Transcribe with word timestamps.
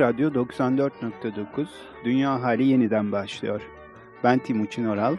Açık 0.00 0.14
Radyo 0.14 0.30
94.9 0.30 1.66
Dünya 2.04 2.42
Hali 2.42 2.64
yeniden 2.64 3.12
başlıyor. 3.12 3.60
Ben 4.24 4.38
Timuçin 4.38 4.86
Oral. 4.86 5.16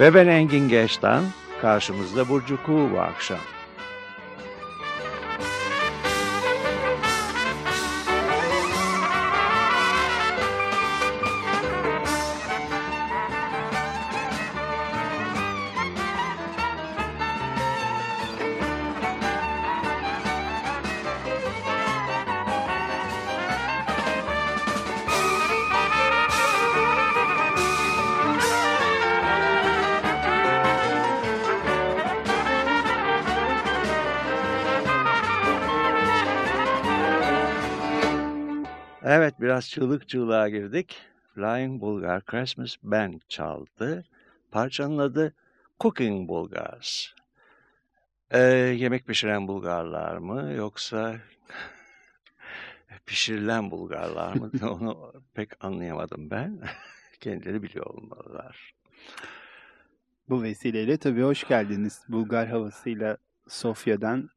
Ve 0.00 0.14
ben 0.14 0.26
Engin 0.26 0.68
Geç'ten 0.68 1.22
karşımızda 1.60 2.28
Burcu 2.28 2.62
Kuğu 2.62 2.90
bu 2.92 3.00
akşam. 3.00 3.55
Biraz 39.46 39.70
çığlık 39.70 40.08
çığlığa 40.08 40.48
girdik. 40.48 40.96
Flying 41.34 41.80
Bulgar 41.80 42.24
Christmas 42.24 42.76
Band 42.82 43.20
çaldı. 43.28 44.04
Parçanın 44.50 44.98
adı 44.98 45.34
Cooking 45.80 46.28
Bulgars. 46.28 47.06
Ee, 48.30 48.38
yemek 48.78 49.06
pişiren 49.06 49.48
Bulgarlar 49.48 50.16
mı 50.16 50.52
yoksa 50.52 51.16
pişirilen 53.06 53.70
Bulgarlar 53.70 54.34
mı 54.34 54.50
onu 54.70 55.12
pek 55.34 55.64
anlayamadım 55.64 56.30
ben. 56.30 56.60
Kendileri 57.20 57.62
biliyor 57.62 57.86
olmalılar. 57.86 58.74
Bu 60.28 60.42
vesileyle 60.42 60.96
tabii 60.96 61.22
hoş 61.22 61.48
geldiniz. 61.48 62.02
Bulgar 62.08 62.48
havasıyla 62.48 63.16
Sofya'dan 63.48 64.30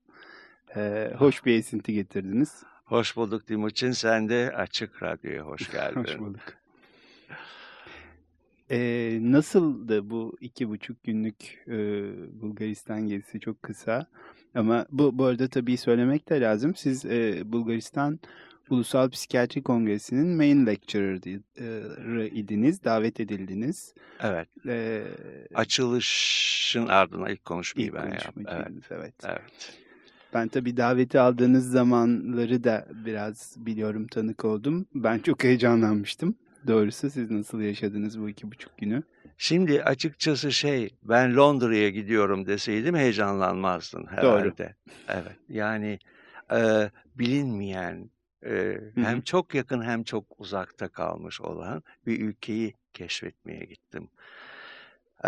e, 0.75 1.13
hoş 1.17 1.45
bir 1.45 1.59
esinti 1.59 1.93
getirdiniz. 1.93 2.63
Hoş 2.89 3.15
bulduk 3.15 3.47
Timuçin. 3.47 3.91
Sen 3.91 4.29
de 4.29 4.53
Açık 4.55 5.03
Radyo'ya 5.03 5.43
hoş 5.43 5.71
geldin. 5.71 5.99
hoş 5.99 6.19
bulduk. 6.19 6.53
Ee, 8.71 9.19
nasıldı 9.21 10.09
bu 10.09 10.37
iki 10.41 10.69
buçuk 10.69 11.03
günlük 11.03 11.63
e, 11.67 11.77
Bulgaristan 12.41 13.07
gezisi 13.07 13.39
çok 13.39 13.63
kısa 13.63 14.07
ama 14.55 14.85
bu, 14.91 15.17
bu 15.17 15.25
arada 15.25 15.47
tabii 15.47 15.77
söylemek 15.77 16.29
de 16.29 16.41
lazım. 16.41 16.75
Siz 16.75 17.05
e, 17.05 17.41
Bulgaristan 17.45 18.19
Ulusal 18.69 19.09
Psikiyatri 19.09 19.63
Kongresi'nin 19.63 20.27
main 20.27 20.65
lecturer'ı 20.65 22.27
idiniz, 22.27 22.83
davet 22.83 23.19
edildiniz. 23.19 23.93
Evet. 24.19 24.47
Ee, 24.67 25.03
Açılışın 25.55 26.87
ardına 26.87 27.29
ilk 27.29 27.45
konuşmayı 27.45 27.87
ilk 27.87 27.95
ben 27.95 28.11
yaptım. 28.11 28.43
Evet. 28.47 28.67
evet. 28.91 29.13
evet. 29.23 29.79
Ben 30.33 30.47
tabii 30.47 30.77
daveti 30.77 31.19
aldığınız 31.19 31.71
zamanları 31.71 32.63
da 32.63 32.87
biraz 33.05 33.55
biliyorum, 33.57 34.07
tanık 34.07 34.45
oldum. 34.45 34.85
Ben 34.95 35.19
çok 35.19 35.43
heyecanlanmıştım. 35.43 36.35
Doğrusu 36.67 37.09
siz 37.09 37.31
nasıl 37.31 37.61
yaşadınız 37.61 38.19
bu 38.19 38.29
iki 38.29 38.51
buçuk 38.51 38.77
günü? 38.77 39.03
Şimdi 39.37 39.83
açıkçası 39.83 40.51
şey, 40.51 40.89
ben 41.03 41.35
Londra'ya 41.35 41.89
gidiyorum 41.89 42.45
deseydim 42.45 42.95
heyecanlanmazdın 42.95 44.05
herhalde. 44.05 44.45
Doğru. 44.45 44.69
Evet, 45.07 45.35
yani 45.49 45.99
e, 46.51 46.89
bilinmeyen, 47.15 48.09
e, 48.45 48.77
hem 48.95 49.21
çok 49.21 49.55
yakın 49.55 49.81
hem 49.81 50.03
çok 50.03 50.25
uzakta 50.39 50.87
kalmış 50.87 51.41
olan 51.41 51.83
bir 52.05 52.21
ülkeyi 52.21 52.73
keşfetmeye 52.93 53.65
gittim. 53.65 54.09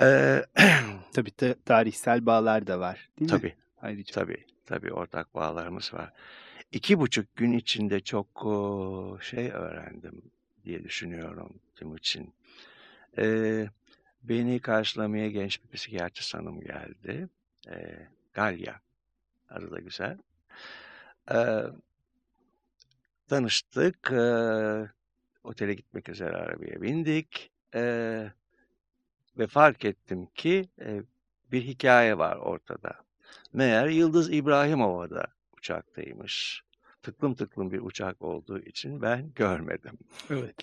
Ee, 0.01 0.45
tabii 1.13 1.31
ta 1.31 1.55
tarihsel 1.65 2.25
bağlar 2.25 2.67
da 2.67 2.79
var 2.79 3.09
değil 3.19 3.31
tabii, 3.31 3.47
mi? 3.47 3.55
Ayrıca. 3.81 4.13
Tabii, 4.13 4.45
tabii 4.71 4.93
ortak 4.93 5.35
bağlarımız 5.35 5.93
var. 5.93 6.13
İki 6.71 6.99
buçuk 6.99 7.35
gün 7.35 7.53
içinde 7.53 7.99
çok 7.99 8.27
şey 9.21 9.51
öğrendim 9.51 10.21
diye 10.63 10.83
düşünüyorum 10.83 11.59
Timuçin. 11.75 12.33
Ee, 13.17 13.69
beni 14.23 14.59
karşılamaya 14.59 15.29
genç 15.29 15.63
bir 15.63 15.77
psikiyatrist 15.77 16.33
hanım 16.33 16.61
geldi. 16.61 17.29
Ee, 17.67 18.07
Galya, 18.33 18.81
adı 19.49 19.71
da 19.71 19.79
güzel. 19.79 20.17
Ee, 21.31 21.63
tanıştık, 23.27 24.11
e, 24.11 24.23
otele 25.43 25.73
gitmek 25.73 26.09
üzere 26.09 26.37
arabaya 26.37 26.81
bindik. 26.81 27.51
E, 27.75 27.81
ve 29.37 29.47
fark 29.47 29.85
ettim 29.85 30.25
ki 30.35 30.69
e, 30.81 31.01
bir 31.51 31.61
hikaye 31.63 32.17
var 32.17 32.35
ortada. 32.35 33.10
Meğer 33.53 33.87
Yıldız 33.87 34.33
İbrahimova'da 34.33 35.27
uçaktaymış. 35.57 36.63
Tıklım 37.03 37.35
tıklım 37.35 37.71
bir 37.71 37.79
uçak 37.79 38.21
olduğu 38.21 38.59
için 38.59 39.01
ben 39.01 39.31
görmedim. 39.35 39.97
Evet. 40.29 40.55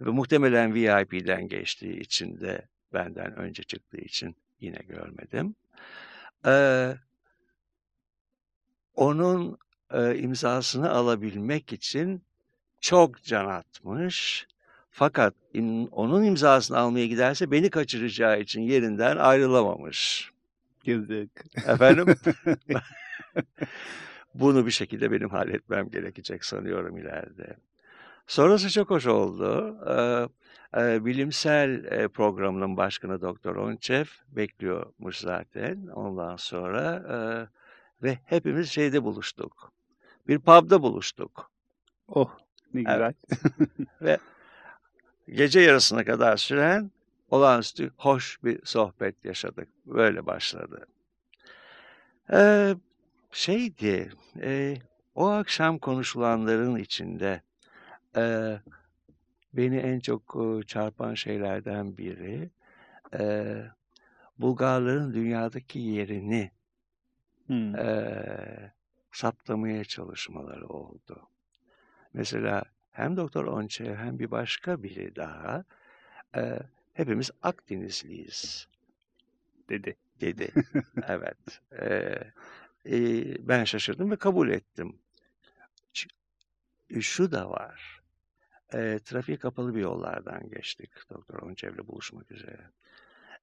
Ve 0.00 0.10
muhtemelen 0.10 0.74
VIP'den 0.74 1.48
geçtiği 1.48 2.00
için 2.00 2.40
de 2.40 2.68
benden 2.92 3.36
önce 3.36 3.62
çıktığı 3.62 4.00
için 4.00 4.36
yine 4.60 4.78
görmedim. 4.88 5.54
Ee, 6.46 6.94
onun 8.94 9.58
e, 9.90 10.18
imzasını 10.18 10.90
alabilmek 10.90 11.72
için 11.72 12.22
çok 12.80 13.22
can 13.22 13.46
atmış. 13.46 14.46
Fakat 14.90 15.34
im, 15.54 15.86
onun 15.86 16.24
imzasını 16.24 16.78
almaya 16.78 17.06
giderse 17.06 17.50
beni 17.50 17.70
kaçıracağı 17.70 18.40
için 18.40 18.60
yerinden 18.60 19.16
ayrılamamış. 19.16 20.30
Yazık. 20.86 21.30
Efendim? 21.68 22.06
Bunu 24.34 24.66
bir 24.66 24.70
şekilde 24.70 25.12
benim 25.12 25.30
halletmem 25.30 25.90
gerekecek 25.90 26.44
sanıyorum 26.44 26.96
ileride. 26.96 27.56
Sonrası 28.26 28.70
çok 28.70 28.90
hoş 28.90 29.06
oldu. 29.06 29.78
Ee, 29.86 30.28
e, 30.80 31.04
bilimsel 31.04 31.84
e, 31.84 32.08
programının 32.08 32.76
başkanı 32.76 33.20
Doktor 33.20 33.56
Onçev 33.56 34.04
bekliyormuş 34.28 35.18
zaten 35.18 35.86
ondan 35.86 36.36
sonra 36.36 36.94
e, 37.08 37.16
ve 38.02 38.18
hepimiz 38.24 38.70
şeyde 38.70 39.04
buluştuk. 39.04 39.72
Bir 40.28 40.38
pub'da 40.38 40.82
buluştuk. 40.82 41.50
Oh 42.08 42.30
ne 42.74 42.82
güzel. 42.82 43.00
Evet. 43.00 43.16
ve 44.02 44.18
gece 45.28 45.60
yarısına 45.60 46.04
kadar 46.04 46.36
süren 46.36 46.90
olağanüstü 47.32 47.90
hoş 47.96 48.44
bir 48.44 48.60
sohbet 48.64 49.24
yaşadık. 49.24 49.68
Böyle 49.86 50.26
başladı. 50.26 50.86
Ee, 52.32 52.74
şeydi, 53.30 54.12
e, 54.40 54.76
o 55.14 55.28
akşam 55.28 55.78
konuşulanların 55.78 56.76
içinde 56.76 57.42
e, 58.16 58.56
beni 59.54 59.76
en 59.76 60.00
çok 60.00 60.36
e, 60.36 60.66
çarpan 60.66 61.14
şeylerden 61.14 61.96
biri 61.98 62.50
e, 63.18 63.56
Bulgarların 64.38 65.14
dünyadaki 65.14 65.78
yerini 65.78 66.50
hmm. 67.46 67.76
e, 67.76 68.72
saptamaya 69.12 69.84
çalışmaları 69.84 70.66
oldu. 70.66 71.28
Mesela 72.14 72.62
hem 72.90 73.16
Doktor 73.16 73.44
Onçe 73.44 73.96
hem 73.96 74.18
bir 74.18 74.30
başka 74.30 74.82
biri 74.82 75.16
daha 75.16 75.64
e, 76.36 76.58
hepimiz 76.92 77.30
Akdenizliyiz 77.42 78.68
dedi. 79.68 79.96
Dedi. 80.20 80.52
evet. 81.08 81.60
E, 81.72 81.86
e, 82.86 82.98
ben 83.48 83.64
şaşırdım 83.64 84.10
ve 84.10 84.16
kabul 84.16 84.48
ettim. 84.48 84.98
Şu 87.00 87.32
da 87.32 87.50
var. 87.50 88.02
E, 88.74 88.98
trafiğe 89.04 89.38
kapalı 89.38 89.74
bir 89.74 89.80
yollardan 89.80 90.50
geçtik 90.50 90.90
Doktor 91.10 91.42
Onçev'le 91.42 91.88
buluşmak 91.88 92.30
üzere. 92.30 92.70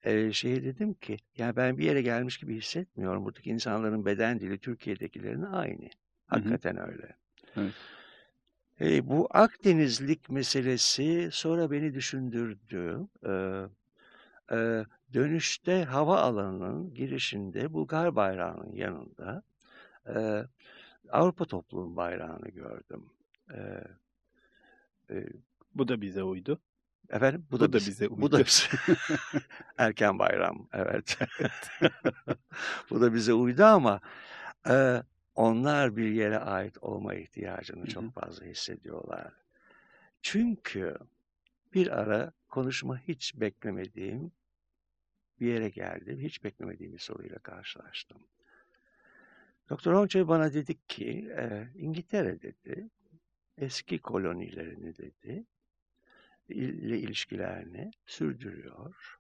E, 0.04 0.34
şeye 0.34 0.64
dedim 0.64 0.94
ki, 0.94 1.18
yani 1.38 1.56
ben 1.56 1.78
bir 1.78 1.84
yere 1.84 2.02
gelmiş 2.02 2.38
gibi 2.38 2.56
hissetmiyorum. 2.56 3.26
Buradaki 3.26 3.50
insanların 3.50 4.06
beden 4.06 4.40
dili 4.40 4.58
Türkiye'dekilerin 4.58 5.42
aynı. 5.42 5.90
Hakikaten 6.28 6.76
hı 6.76 6.82
hı. 6.82 6.88
öyle. 6.88 7.16
Evet. 7.58 7.74
E, 8.82 9.08
bu 9.10 9.28
Akdenizlik 9.32 10.30
meselesi 10.30 11.30
sonra 11.32 11.72
beni 11.72 11.94
düşündürdü. 11.94 13.08
E, 13.26 13.32
e, 14.56 14.86
dönüşte 15.14 15.84
hava 15.84 16.20
alanının 16.20 16.94
girişinde 16.94 17.74
Bulgar 17.74 18.16
bayrağının 18.16 18.74
yanında 18.74 19.44
e, 20.16 20.46
Avrupa 21.12 21.46
Topluluğu 21.46 21.96
bayrağını 21.96 22.50
gördüm. 22.50 23.06
E, 23.54 23.60
e, 25.10 25.28
bu 25.76 25.88
da 25.88 26.02
bize 26.02 26.24
uydu. 26.24 26.60
Efendim? 27.10 27.46
Bu, 27.52 27.56
bu 27.56 27.60
da, 27.60 27.74
da 27.74 27.78
bize 27.78 28.08
uydu. 28.08 28.22
Bu 28.22 28.32
da 28.32 28.40
bize. 28.40 28.68
Erken 29.78 30.20
bayram, 30.20 30.68
evet. 30.74 31.18
bu 32.90 33.02
da 33.02 33.14
bize 33.14 33.34
uydu 33.34 33.64
ama 33.64 34.00
e, 34.70 35.04
onlar 35.40 35.98
bir 35.98 36.10
yere 36.10 36.38
ait 36.38 36.78
olma 36.84 37.14
ihtiyacını 37.14 37.86
çok 37.88 38.14
fazla 38.14 38.46
hissediyorlar. 38.46 39.34
Çünkü 40.22 40.98
bir 41.74 42.00
ara 42.00 42.34
konuşma 42.50 43.00
hiç 43.00 43.34
beklemediğim 43.36 44.32
bir 45.40 45.54
yere 45.54 45.70
geldim. 45.70 46.20
Hiç 46.20 46.44
beklemediğim 46.44 46.94
bir 46.94 47.00
soruyla 47.00 47.40
karşılaştım. 47.40 48.18
Doktor 49.70 49.94
Onçay 49.94 50.28
bana 50.28 50.54
dedi 50.54 50.76
ki 50.88 51.32
e, 51.38 51.68
İngiltere 51.76 52.42
dedi 52.42 52.90
eski 53.58 54.00
kolonilerini 54.00 54.98
dedi 54.98 55.46
ile 56.50 57.00
ilişkilerini 57.00 57.92
sürdürüyor. 58.06 59.20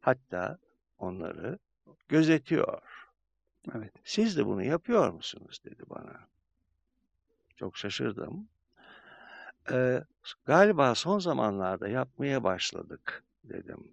Hatta 0.00 0.58
onları 0.98 1.58
gözetiyor. 2.08 3.03
Evet. 3.74 3.92
Siz 4.04 4.36
de 4.36 4.46
bunu 4.46 4.62
yapıyor 4.62 5.10
musunuz 5.10 5.60
dedi 5.64 5.82
bana. 5.90 6.20
Çok 7.56 7.76
şaşırdım. 7.76 8.48
Ee, 9.70 10.04
galiba 10.44 10.94
son 10.94 11.18
zamanlarda 11.18 11.88
yapmaya 11.88 12.44
başladık 12.44 13.24
dedim. 13.44 13.92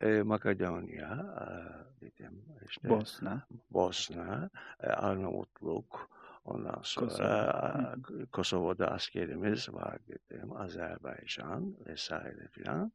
Ee, 0.00 0.22
Makedonya 0.22 1.26
e, 1.40 1.46
dedim. 2.00 2.44
İşte 2.68 2.88
Bosna. 2.88 3.46
Bosna, 3.70 4.50
e, 4.80 4.86
Arnavutluk, 4.86 6.10
ondan 6.44 6.80
sonra 6.82 7.08
Kosova. 7.08 7.94
Kosova'da 8.32 8.90
askerimiz 8.90 9.74
var 9.74 9.98
dedim. 10.08 10.56
Azerbaycan 10.56 11.74
vesaire 11.86 12.48
filan. 12.48 12.92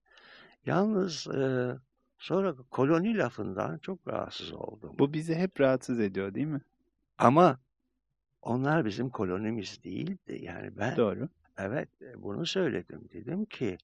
Yalnız 0.66 1.28
e, 1.28 1.75
Sonra 2.21 2.56
koloni 2.71 3.18
lafından 3.18 3.77
çok 3.77 4.07
rahatsız 4.07 4.53
oldum. 4.53 4.95
Bu 5.00 5.13
bizi 5.13 5.35
hep 5.35 5.62
rahatsız 5.62 6.00
ediyor 6.00 6.33
değil 6.33 6.47
mi? 6.47 6.62
Ama 7.18 7.59
onlar 8.41 8.85
bizim 8.85 9.09
kolonimiz 9.09 9.83
değildi. 9.83 10.39
Yani 10.41 10.77
ben 10.77 10.97
Doğru. 10.97 11.29
Evet 11.57 11.89
bunu 12.15 12.45
söyledim. 12.45 13.09
Dedim 13.13 13.45
ki 13.45 13.77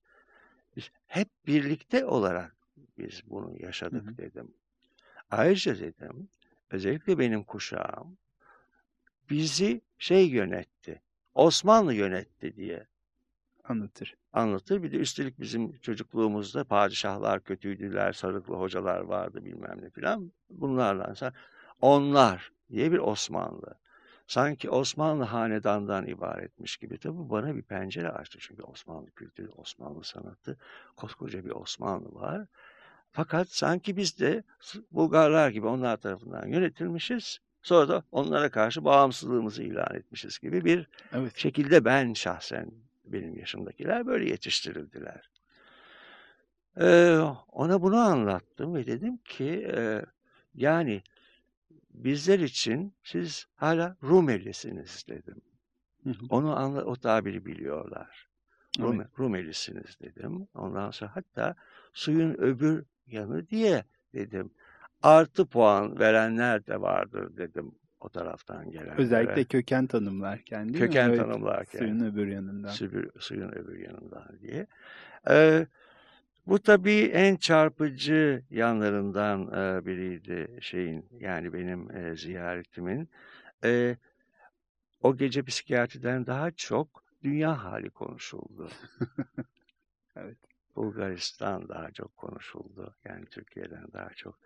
biz 0.76 0.92
hep 1.08 1.28
birlikte 1.48 2.06
olarak 2.06 2.56
biz 2.98 3.22
bunu 3.26 3.56
yaşadık 3.60 4.08
hı 4.08 4.12
hı. 4.12 4.18
dedim. 4.18 4.54
Ayrıca 5.32 5.80
dedim 5.80 6.30
özellikle 6.70 7.20
benim 7.20 7.44
kuşağım 7.44 8.18
bizi 9.30 9.82
şey 9.98 10.30
yönetti. 10.30 11.02
Osmanlı 11.36 11.94
yönetti 11.94 12.56
diye 12.56 12.88
anlatır. 13.70 14.16
Anlatır. 14.34 14.84
Bir 14.84 14.92
de 14.92 14.98
üstelik 14.98 15.40
bizim 15.40 15.78
çocukluğumuzda 15.78 16.64
padişahlar 16.64 17.44
kötüydüler, 17.44 18.14
sarıklı 18.14 18.56
hocalar 18.56 19.00
vardı 19.00 19.46
bilmem 19.46 19.82
ne 19.82 19.90
filan. 19.90 20.32
Bunlarla 20.50 21.14
onlar 21.82 22.52
diye 22.70 22.92
bir 22.92 23.00
Osmanlı. 23.00 23.76
Sanki 24.28 24.70
Osmanlı 24.70 25.24
hanedandan 25.24 26.08
ibaretmiş 26.08 26.78
gibi. 26.78 26.98
Tabi 26.98 27.30
bana 27.30 27.56
bir 27.56 27.62
pencere 27.62 28.10
açtı. 28.10 28.38
Çünkü 28.42 28.64
Osmanlı 28.64 29.12
kültürü, 29.12 29.50
Osmanlı 29.50 30.04
sanatı, 30.04 30.58
koskoca 30.96 31.46
bir 31.46 31.52
Osmanlı 31.52 32.14
var. 32.14 32.48
Fakat 33.12 33.48
sanki 33.50 33.98
biz 33.98 34.20
de 34.20 34.44
Bulgarlar 34.92 35.50
gibi 35.50 35.68
onlar 35.68 35.98
tarafından 35.98 36.48
yönetilmişiz. 36.48 37.40
Sonra 37.62 37.88
da 37.88 38.04
onlara 38.12 38.52
karşı 38.52 38.86
bağımsızlığımızı 38.86 39.64
ilan 39.64 39.96
etmişiz 39.96 40.40
gibi 40.40 40.66
bir 40.66 40.88
evet. 41.14 41.38
şekilde 41.38 41.86
ben 41.86 42.14
şahsen 42.14 42.72
benim 43.14 43.38
yaşımdakiler 43.38 44.06
böyle 44.06 44.30
yetiştirildiler. 44.30 45.30
Ee, 46.80 47.18
ona 47.52 47.82
bunu 47.82 47.98
anlattım 47.98 48.76
ve 48.76 48.88
dedim 48.88 49.18
ki 49.18 49.68
e, 49.76 50.02
yani 50.56 51.02
bizler 51.94 52.40
için 52.40 52.94
siz 53.04 53.46
hala 53.56 53.98
Rumelisiniz 54.04 55.06
dedim. 55.10 55.42
Onu 56.30 56.60
anla, 56.60 56.84
o 56.84 56.96
tabiri 56.96 57.46
biliyorlar. 57.46 58.28
Rum, 58.80 59.02
evet. 59.02 59.20
Rumelisiniz 59.20 60.00
dedim. 60.02 60.48
Ondan 60.54 60.92
sonra 60.92 61.16
hatta 61.16 61.56
suyun 61.94 62.34
öbür 62.34 62.86
yanı 63.08 63.48
diye 63.50 63.84
dedim. 64.14 64.52
Artı 65.04 65.46
puan 65.46 66.00
verenler 66.00 66.68
de 66.68 66.82
vardır 66.82 67.38
dedim 67.38 67.76
o 68.08 68.10
taraftan 68.10 68.72
gelen. 68.72 68.98
Özellikle 68.98 69.44
köken 69.44 69.88
tanımlarken 69.88 70.74
değil 70.74 70.86
köken 70.86 71.10
mi? 71.10 71.18
Köken 71.18 71.32
tanımlarken. 71.32 71.80
Suyun 71.80 72.00
öbür 72.00 72.28
yanından. 72.28 72.70
Suyun, 72.70 73.12
suyun 73.20 73.52
öbür 73.52 73.80
yanından 73.80 74.40
diye. 74.42 74.68
Ee, 75.30 75.68
bu 76.48 76.60
tabii 76.60 77.02
en 77.02 77.36
çarpıcı 77.36 78.44
yanlarından 78.50 79.42
e, 79.42 79.86
biriydi 79.86 80.58
şeyin 80.62 81.06
yani 81.20 81.54
benim 81.54 81.92
e, 81.92 82.16
ziyaretimin. 82.16 83.10
E, 83.64 83.98
o 85.02 85.18
gece 85.18 85.44
psikiyatriden 85.44 86.26
daha 86.26 86.52
çok 86.52 87.04
dünya 87.24 87.64
hali 87.64 87.90
konuşuldu. 87.90 88.70
evet. 90.16 90.38
Bulgaristan 90.76 91.70
daha 91.70 91.92
çok 91.92 92.18
konuşuldu. 92.18 92.96
Yani 93.06 93.26
Türkiye'den 93.26 93.88
daha 93.94 94.10
çok. 94.10 94.40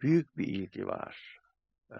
Büyük 0.00 0.38
bir 0.38 0.46
ilgi 0.46 0.86
var 0.86 1.40
e, 1.90 1.98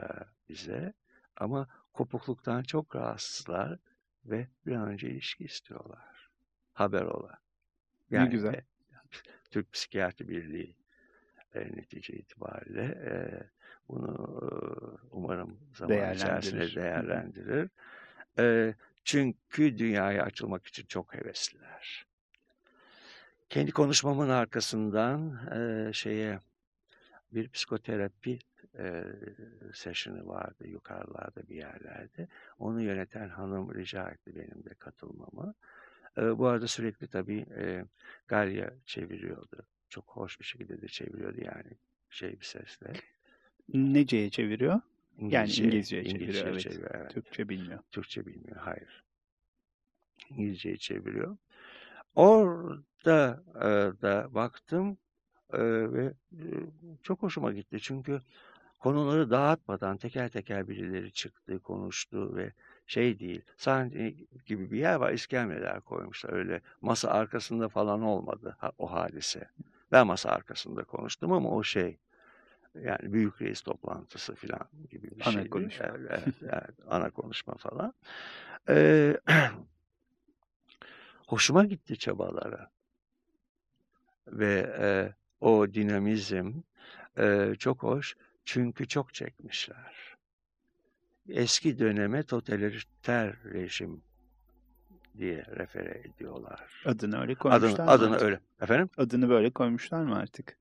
bize. 0.49 0.93
Ama 1.39 1.69
kopukluktan 1.93 2.63
çok 2.63 2.97
rahatsızlar 2.97 3.79
ve 4.25 4.49
bir 4.67 4.73
an 4.73 4.89
önce 4.89 5.09
ilişki 5.09 5.45
istiyorlar. 5.45 6.31
Haber 6.73 7.03
ola. 7.03 7.39
Yani, 8.11 8.27
ne 8.27 8.31
güzel. 8.31 8.55
E, 8.55 8.65
Türk 9.51 9.73
Psikiyatri 9.73 10.29
Birliği 10.29 10.77
e, 11.55 11.61
netice 11.61 12.13
itibariyle 12.13 12.85
e, 12.85 13.13
bunu 13.89 14.41
e, 14.43 14.49
umarım 15.11 15.61
zaman 15.75 16.15
içerisinde 16.15 16.75
değerlendirir. 16.75 17.71
E, 18.39 18.75
çünkü 19.05 19.79
dünyaya 19.79 20.23
açılmak 20.25 20.67
için 20.67 20.87
çok 20.87 21.15
hevesliler. 21.15 22.07
Kendi 23.49 23.73
konuşmamın 23.73 24.29
arkasından 24.29 25.41
e, 25.57 25.93
şeye 25.93 26.41
bir 27.33 27.49
psikoterapi 27.49 28.39
e, 28.79 29.05
session'ı 29.75 30.27
vardı 30.27 30.69
yukarılarda 30.69 31.49
bir 31.49 31.57
yerlerde. 31.57 32.29
Onu 32.59 32.83
yöneten 32.83 33.29
hanım 33.29 33.75
rica 33.75 34.09
etti 34.09 34.37
benim 34.37 34.65
de 34.65 34.75
katılmamı. 34.79 35.55
E, 36.19 36.39
bu 36.39 36.47
arada 36.47 36.67
sürekli 36.67 37.09
tabii 37.09 37.47
e, 37.57 37.85
Galya 38.27 38.75
çeviriyordu. 38.87 39.67
Çok 39.89 40.05
hoş 40.09 40.41
bir 40.41 40.45
şekilde 40.45 40.83
de 40.83 40.89
çeviriyordu 40.89 41.41
yani 41.41 41.71
şey 42.11 42.41
bir 42.41 42.45
sesle. 42.45 42.93
Nece'ye 43.69 44.31
çeviriyor? 44.31 44.81
İngilizce, 45.19 45.37
yani 45.37 45.69
İngilizce'ye 45.69 46.05
çeviriyor, 46.05 46.21
İngilizce 46.21 46.49
evet. 46.49 46.61
çeviriyor. 46.61 46.91
Evet. 46.95 47.11
Türkçe 47.11 47.49
bilmiyor. 47.49 47.81
Türkçe 47.91 48.27
bilmiyor, 48.27 48.57
hayır. 48.57 49.05
İngilizce'ye 50.31 50.77
çeviriyor. 50.77 51.37
Orada 52.15 53.43
e, 53.57 54.03
da 54.03 54.35
baktım 54.35 54.99
e, 55.53 55.63
ve 55.93 56.15
e, 56.33 56.45
çok 57.03 57.23
hoşuma 57.23 57.53
gitti. 57.53 57.79
Çünkü 57.81 58.23
konuları 58.79 59.31
dağıtmadan 59.31 59.97
teker 59.97 60.29
teker 60.29 60.69
birileri 60.69 61.13
çıktı, 61.13 61.59
konuştu 61.59 62.37
ve 62.37 62.53
şey 62.87 63.19
değil, 63.19 63.43
sahne 63.57 64.15
gibi 64.47 64.71
bir 64.71 64.79
yer 64.79 64.95
var, 64.95 65.13
iskemleler 65.13 65.81
koymuşlar 65.81 66.33
öyle. 66.33 66.61
Masa 66.81 67.11
arkasında 67.11 67.69
falan 67.69 68.03
olmadı 68.03 68.57
o 68.79 68.93
hadise. 68.93 69.49
Ben 69.93 70.07
masa 70.07 70.31
arkasında 70.31 70.85
konuştum 70.85 71.33
ama 71.33 71.51
o 71.51 71.63
şey, 71.63 71.99
yani 72.75 73.13
büyük 73.13 73.43
reis 73.43 73.61
toplantısı 73.63 74.35
falan 74.35 74.69
gibi 74.91 75.11
bir 75.11 75.27
ana 75.27 75.33
şeydi. 75.33 75.51
Konuşma. 75.51 75.87
Evet, 75.87 76.35
evet, 76.43 76.75
ana 76.89 77.11
konuşma 77.11 77.55
falan. 77.55 77.95
Ee, 78.69 79.17
hoşuma 81.27 81.65
gitti 81.65 81.99
çabalara. 81.99 82.71
Ve 84.27 84.77
e, 84.81 85.15
o 85.41 85.75
dinamizm 85.75 86.53
e, 87.19 87.55
çok 87.59 87.83
hoş. 87.83 88.17
Çünkü 88.49 88.89
çok 88.89 89.15
çekmişler. 89.15 90.17
Eski 91.29 91.79
döneme 91.79 92.23
totaliter 92.23 93.37
rejim 93.45 94.03
diye 95.19 95.45
refere 95.57 96.03
ediyorlar. 96.05 96.83
Adını 96.85 97.21
öyle 97.21 97.35
koymuşlar 97.35 97.69
adını, 97.69 97.85
mı? 97.85 97.91
Adını 97.91 98.15
artık? 98.15 98.27
öyle. 98.27 98.41
Efendim? 98.61 98.91
Adını 98.97 99.29
böyle 99.29 99.51
koymuşlar 99.51 100.03
mı 100.03 100.19
artık? 100.19 100.59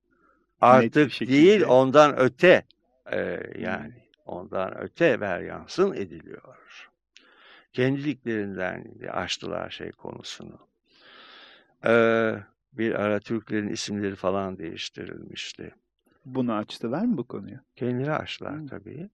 Artık 0.60 1.20
değil 1.20 1.62
ondan 1.62 2.18
öte 2.18 2.64
e, 3.12 3.40
yani 3.58 3.94
hmm. 3.94 4.02
ondan 4.24 4.78
öte 4.78 5.20
veryansın 5.20 5.92
ediliyor. 5.92 6.88
Kendiliklerinden 7.72 8.94
açtılar 9.10 9.70
şey 9.70 9.90
konusunu. 9.92 10.68
Ee, 11.84 12.34
bir 12.72 12.94
ara 12.94 13.20
Türklerin 13.20 13.68
isimleri 13.68 14.14
falan 14.16 14.58
değiştirilmişti. 14.58 15.74
Bunu 16.24 16.52
açtılar 16.52 17.04
mı 17.04 17.16
bu 17.16 17.24
konuyu? 17.24 17.58
Kendileri 17.76 18.12
açtılar 18.12 18.58
hmm. 18.58 18.66
tabii. 18.66 19.08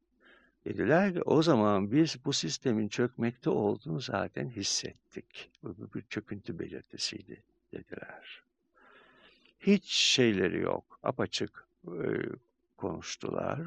Dediler 0.65 1.15
ki 1.15 1.23
o 1.23 1.43
zaman 1.43 1.93
biz 1.93 2.25
bu 2.25 2.33
sistemin 2.33 2.89
çökmekte 2.89 3.51
olduğunu 3.51 4.01
zaten 4.01 4.49
hissettik. 4.49 5.51
Bu 5.63 5.77
bir 5.95 6.03
çöküntü 6.03 6.59
belirtisiydi 6.59 7.43
dediler. 7.73 8.43
Hiç 9.61 9.85
şeyleri 9.85 10.61
yok. 10.61 10.99
Apaçık 11.03 11.67
e, 11.87 12.09
konuştular. 12.77 13.61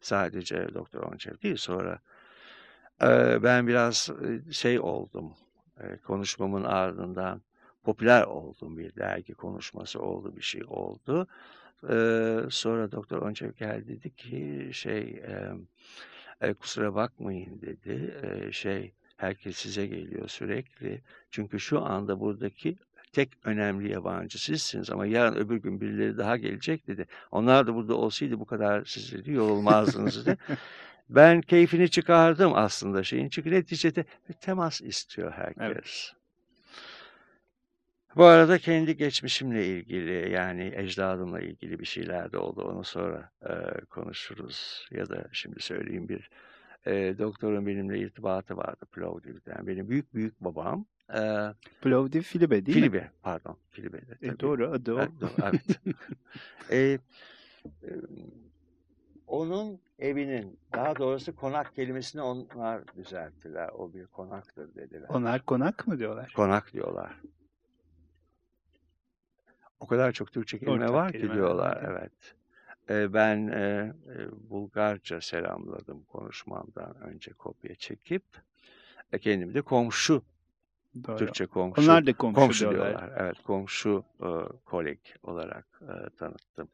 Sadece 0.00 0.74
Doktor 0.74 1.02
Onçev 1.02 1.32
değil. 1.42 1.56
Sonra 1.56 1.98
e, 3.02 3.42
ben 3.42 3.66
biraz 3.66 4.10
e, 4.48 4.52
şey 4.52 4.80
oldum. 4.80 5.32
E, 5.80 5.96
konuşmamın 5.96 6.64
ardından 6.64 7.42
popüler 7.82 8.22
oldum. 8.22 8.78
Bir 8.78 8.94
dergi 8.94 9.34
konuşması 9.34 10.00
oldu, 10.00 10.36
bir 10.36 10.42
şey 10.42 10.62
oldu. 10.66 11.26
E, 11.90 11.96
sonra 12.50 12.92
Doktor 12.92 13.22
Onçev 13.22 13.52
geldi 13.52 13.88
dedi 13.88 14.16
ki 14.16 14.70
şey 14.72 15.00
e, 15.00 15.52
e, 16.40 16.54
kusura 16.54 16.94
bakmayın 16.94 17.60
dedi. 17.60 18.14
E, 18.22 18.52
şey 18.52 18.92
herkes 19.16 19.56
size 19.56 19.86
geliyor 19.86 20.28
sürekli. 20.28 21.02
Çünkü 21.30 21.60
şu 21.60 21.84
anda 21.84 22.20
buradaki 22.20 22.76
tek 23.12 23.30
önemli 23.44 23.92
yabancı 23.92 24.42
sizsiniz 24.42 24.90
ama 24.90 25.06
yarın 25.06 25.36
öbür 25.36 25.56
gün 25.56 25.80
birileri 25.80 26.18
daha 26.18 26.36
gelecek 26.36 26.86
dedi. 26.86 27.06
Onlar 27.30 27.66
da 27.66 27.74
burada 27.74 27.94
olsaydı 27.94 28.40
bu 28.40 28.44
kadar 28.44 28.84
siz 28.84 29.12
dedi 29.12 29.32
yorulmazdınız 29.32 30.26
dedi. 30.26 30.38
ben 31.08 31.40
keyfini 31.40 31.90
çıkardım 31.90 32.52
aslında 32.54 33.02
şeyin 33.02 33.28
çünkü 33.28 33.50
neticede 33.50 34.04
temas 34.40 34.80
istiyor 34.80 35.32
herkes. 35.32 35.62
Evet. 35.66 36.17
Bu 38.16 38.24
arada 38.24 38.58
kendi 38.58 38.96
geçmişimle 38.96 39.66
ilgili 39.66 40.30
yani 40.32 40.72
ecdadımla 40.76 41.40
ilgili 41.40 41.78
bir 41.78 41.84
şeyler 41.84 42.32
de 42.32 42.38
oldu. 42.38 42.62
Onu 42.62 42.84
sonra 42.84 43.30
e, 43.42 43.84
konuşuruz 43.84 44.88
ya 44.90 45.08
da 45.08 45.24
şimdi 45.32 45.62
söyleyeyim 45.62 46.08
bir 46.08 46.30
e, 46.86 47.18
doktorun 47.18 47.66
benimle 47.66 47.98
irtibatı 47.98 48.56
vardı 48.56 48.86
Plovdiv'den. 48.92 49.66
Benim 49.66 49.88
büyük 49.88 50.14
büyük 50.14 50.40
babam. 50.40 50.86
E, 51.14 51.20
Plovdiv 51.82 52.22
Filibe 52.22 52.66
değil 52.66 52.78
Filibe, 52.78 52.98
mi? 52.98 53.10
pardon. 53.22 53.56
Filibe 53.70 53.98
de, 53.98 54.14
tabii. 54.20 54.26
E, 54.26 54.40
doğru 54.40 54.70
adı 54.70 54.94
o. 54.94 54.98
Evet. 54.98 55.10
evet. 55.42 55.80
e, 56.70 56.76
e, 57.82 57.90
onun 59.26 59.80
evinin 59.98 60.58
daha 60.74 60.96
doğrusu 60.96 61.36
konak 61.36 61.74
kelimesini 61.74 62.22
onlar 62.22 62.96
düzelttiler. 62.96 63.68
O 63.68 63.94
bir 63.94 64.06
konaktır 64.06 64.74
dediler. 64.74 65.08
Onlar 65.08 65.44
konak 65.44 65.86
mı 65.86 65.98
diyorlar? 65.98 66.32
Konak 66.36 66.72
diyorlar. 66.72 67.20
O 69.80 69.86
kadar 69.86 70.12
çok 70.12 70.32
Türkçe 70.32 70.58
kelime 70.58 70.76
Ortak 70.76 70.90
var 70.90 71.12
ki 71.12 71.32
diyorlar. 71.32 71.84
Evet. 71.86 72.34
Ee, 72.90 73.12
ben 73.12 73.48
e, 73.48 73.92
Bulgarca 74.50 75.20
selamladım 75.20 76.04
konuşmamdan 76.04 77.00
önce 77.00 77.32
kopya 77.32 77.74
çekip. 77.74 78.22
E, 79.12 79.18
kendimi 79.18 79.54
de 79.54 79.62
komşu 79.62 80.22
Doğru. 81.06 81.16
Türkçe 81.16 81.46
komşu. 81.46 81.82
Onlar 81.82 82.06
da 82.06 82.12
komşu, 82.12 82.34
komşu 82.34 82.70
diyorlar. 82.70 82.88
diyorlar. 82.88 83.12
Evet, 83.16 83.42
komşu 83.42 84.04
e, 84.20 84.28
kolik 84.64 85.14
olarak 85.22 85.66
e, 85.82 86.16
tanıttım. 86.16 86.68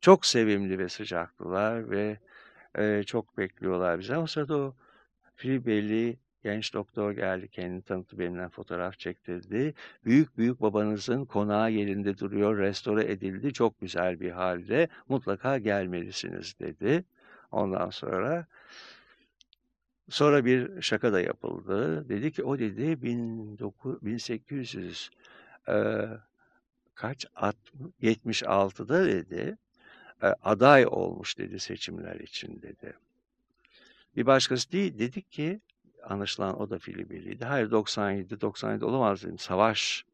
Çok 0.00 0.26
sevimli 0.26 0.78
ve 0.78 0.88
sıcaklılar 0.88 1.90
ve 1.90 2.18
e, 2.78 3.02
çok 3.02 3.38
bekliyorlar 3.38 3.98
bizi. 3.98 4.16
O 4.16 4.26
sırada 4.26 4.56
o 4.56 4.74
Filibeli 5.36 6.18
Genç 6.42 6.74
doktor 6.74 7.12
geldi, 7.12 7.48
kendini 7.48 7.82
tanıttı, 7.82 8.18
benimle 8.18 8.48
fotoğraf 8.48 8.98
çektirdi. 8.98 9.74
Büyük 10.04 10.38
büyük 10.38 10.60
babanızın 10.60 11.24
konağı 11.24 11.72
yerinde 11.72 12.18
duruyor, 12.18 12.58
restore 12.58 13.12
edildi, 13.12 13.52
çok 13.52 13.80
güzel 13.80 14.20
bir 14.20 14.30
halde. 14.30 14.88
Mutlaka 15.08 15.58
gelmelisiniz 15.58 16.58
dedi. 16.58 17.04
Ondan 17.52 17.90
sonra 17.90 18.46
sonra 20.08 20.44
bir 20.44 20.82
şaka 20.82 21.12
da 21.12 21.20
yapıldı. 21.20 22.08
Dedi 22.08 22.32
ki 22.32 22.44
o 22.44 22.58
dedi 22.58 22.98
19, 23.16 24.02
1800 24.02 25.10
e, 25.68 25.74
kaç 26.94 27.26
76'da 28.02 29.06
dedi 29.06 29.56
e, 30.22 30.26
aday 30.26 30.86
olmuş 30.86 31.38
dedi 31.38 31.60
seçimler 31.60 32.20
için 32.20 32.62
dedi. 32.62 32.96
Bir 34.16 34.26
başkası 34.26 34.72
değil 34.72 34.98
dedi 34.98 35.22
ki 35.22 35.60
anlaşılan 36.04 36.60
o 36.60 36.70
da 36.70 36.78
Filibeliydi. 36.78 37.44
Hayır 37.44 37.70
97, 37.70 38.40
97 38.40 38.84
olamaz 38.84 39.22
dedim. 39.22 39.38
Savaş 39.38 40.04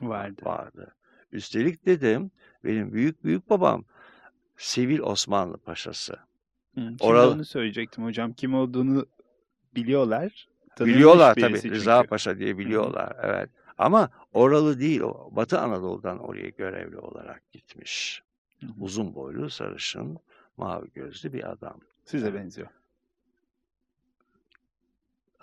vardı. 0.00 0.42
vardı. 0.44 0.94
Üstelik 1.32 1.86
dedim 1.86 2.30
benim 2.64 2.92
büyük 2.92 3.24
büyük 3.24 3.50
babam 3.50 3.84
Sivil 4.56 5.00
Osmanlı 5.00 5.56
Paşası. 5.56 6.12
Hı, 6.74 6.80
kim 6.80 6.96
Oral... 7.00 7.32
onu 7.32 7.44
söyleyecektim 7.44 8.04
hocam. 8.04 8.32
Kim 8.32 8.54
olduğunu 8.54 9.06
biliyorlar. 9.74 10.48
Biliyorlar 10.80 11.34
tabii. 11.34 11.60
Çünkü. 11.60 11.74
Rıza 11.74 12.02
Paşa 12.02 12.38
diye 12.38 12.58
biliyorlar. 12.58 13.10
Hı. 13.10 13.20
Evet. 13.22 13.50
Ama 13.78 14.10
oralı 14.32 14.80
değil 14.80 15.00
o. 15.00 15.28
Batı 15.32 15.60
Anadolu'dan 15.60 16.18
oraya 16.18 16.48
görevli 16.48 16.98
olarak 16.98 17.52
gitmiş. 17.52 18.22
Hı. 18.60 18.66
Uzun 18.80 19.14
boylu, 19.14 19.50
sarışın, 19.50 20.18
mavi 20.56 20.92
gözlü 20.94 21.32
bir 21.32 21.50
adam. 21.50 21.80
Size 22.04 22.28
evet. 22.28 22.58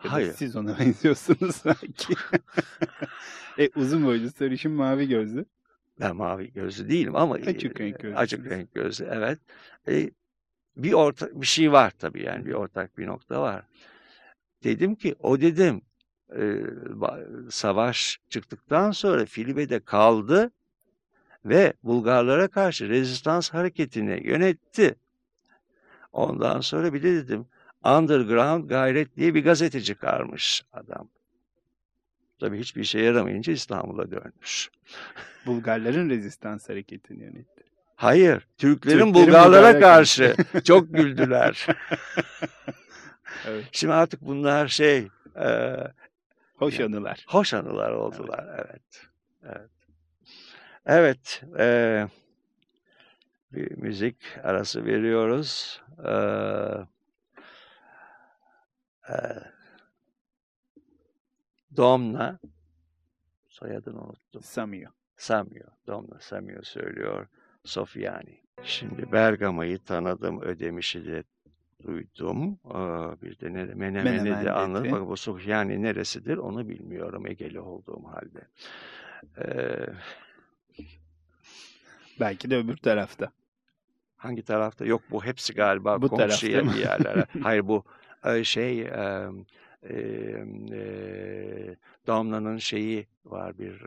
Hayır. 0.08 0.34
Siz 0.34 0.55
ona 0.55 0.79
benziyorsunuz 0.79 1.55
sanki. 1.55 2.13
e, 3.60 3.70
uzun 3.75 4.05
boylu, 4.05 4.31
sarışın, 4.31 4.72
mavi 4.72 5.08
gözlü. 5.08 5.46
Ben 6.00 6.15
mavi 6.15 6.53
gözlü 6.53 6.89
değilim 6.89 7.15
ama 7.15 7.36
açık 7.36 7.81
renk 7.81 8.00
gözlü. 8.00 8.15
Açık 8.15 8.50
renk 8.50 8.74
gözlü, 8.74 9.05
evet. 9.12 9.39
E, 9.88 10.12
bir 10.77 10.93
orta 10.93 11.41
bir 11.41 11.46
şey 11.46 11.72
var 11.72 11.91
tabii 12.00 12.24
yani 12.24 12.46
bir 12.46 12.53
ortak 12.53 12.98
bir 12.98 13.08
nokta 13.08 13.41
var. 13.41 13.65
Dedim 14.63 14.96
ki 14.96 15.15
o 15.20 15.41
dedim 15.41 15.81
e, 16.38 16.63
savaş 17.50 18.20
çıktıktan 18.29 18.91
sonra 18.91 19.25
Filibe'de 19.25 19.79
kaldı 19.79 20.51
ve 21.46 21.74
Bulgarlara 21.84 22.48
karşı 22.48 22.89
rezistans 22.89 23.50
hareketini 23.50 24.27
yönetti. 24.27 24.96
Ondan 26.12 26.62
sonra 26.62 26.93
bir 26.93 27.03
de 27.03 27.15
dedim 27.15 27.46
Underground 27.85 28.69
Gayret 28.69 29.17
diye 29.17 29.35
bir 29.35 29.43
gazete 29.43 29.81
çıkarmış 29.81 30.63
adam. 30.73 31.09
Tabii 32.39 32.59
hiçbir 32.59 32.81
işe 32.81 33.00
yaramayınca 33.00 33.53
İstanbul'a 33.53 34.11
dönmüş. 34.11 34.71
Bulgarların 35.45 36.09
rezistans 36.09 36.69
hareketini 36.69 37.23
yönetti. 37.23 37.63
Hayır, 37.95 38.47
Türklerin, 38.57 38.97
Türklerin 38.97 39.13
Bulgarlara 39.13 39.79
karşı 39.79 40.35
çok 40.63 40.93
güldüler. 40.93 41.67
evet. 43.47 43.65
Şimdi 43.71 43.93
artık 43.93 44.21
bunlar 44.21 44.67
şey... 44.67 45.07
E, 45.35 45.77
hoş 46.55 46.79
yani, 46.79 46.95
anılar. 46.95 47.25
Hoş 47.27 47.53
anılar 47.53 47.91
oldular, 47.91 48.45
evet. 48.55 49.07
Evet, 49.43 49.71
evet 50.85 51.43
e, 51.59 52.07
bir 53.51 53.77
müzik 53.77 54.15
arası 54.43 54.85
veriyoruz. 54.85 55.81
Evet. 56.03 56.88
Domna 61.77 62.39
soyadını 63.50 64.01
unuttum. 64.01 64.44
Samio. 64.44 64.89
Samio. 65.18 65.65
Domna 65.88 66.20
Samio 66.20 66.62
söylüyor. 66.63 67.27
Sofyani. 67.63 68.41
Şimdi 68.63 69.12
Bergama'yı 69.12 69.80
tanıdım. 69.80 70.41
Ödemiş'i 70.41 71.06
de 71.06 71.24
duydum. 71.84 72.60
bir 73.22 73.39
de 73.39 73.53
ne, 73.53 73.65
Menemen'i 73.65 74.46
de 74.46 74.51
anladım. 74.51 74.91
Bak 74.91 75.08
bu 75.08 75.18
Sofyani 75.18 75.82
neresidir 75.82 76.38
onu 76.38 76.70
bilmiyorum 76.70 77.27
Egeli 77.27 77.60
olduğum 77.60 78.03
halde. 78.03 78.48
Ee, 79.38 79.86
Belki 82.20 82.50
de 82.50 82.58
öbür 82.58 82.77
tarafta. 82.77 83.32
Hangi 84.18 84.44
tarafta? 84.44 84.86
Yok 84.86 85.01
bu 85.12 85.25
hepsi 85.25 85.53
galiba 85.53 86.01
bu 86.01 86.10
komşuya 86.10 86.63
bir 86.63 86.74
yerlere. 86.74 87.25
Hayır 87.44 87.68
bu 87.68 87.84
şey 88.43 88.87
Damla'nın 92.07 92.57
şeyi 92.57 93.07
var 93.25 93.59
bir 93.59 93.83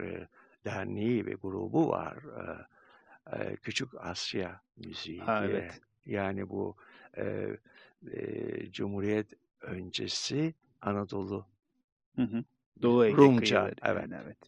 derneği 0.65 1.27
ve 1.27 1.35
grubu 1.35 1.89
var. 1.89 2.19
Küçük 3.63 3.89
Asya 3.99 4.61
müziği 4.77 5.21
ha, 5.21 5.43
diye. 5.43 5.51
Evet. 5.51 5.81
Yani 6.07 6.49
bu 6.49 6.77
e, 7.17 7.57
e, 8.13 8.73
Cumhuriyet 8.73 9.27
öncesi 9.61 10.55
Anadolu 10.83 11.47
hı 12.17 12.23
hı. 12.23 12.45
Doğu 12.83 13.05
Ege 13.05 13.17
Rumca. 13.17 13.73
Evet. 13.83 14.03
Yani, 14.03 14.15
evet. 14.25 14.39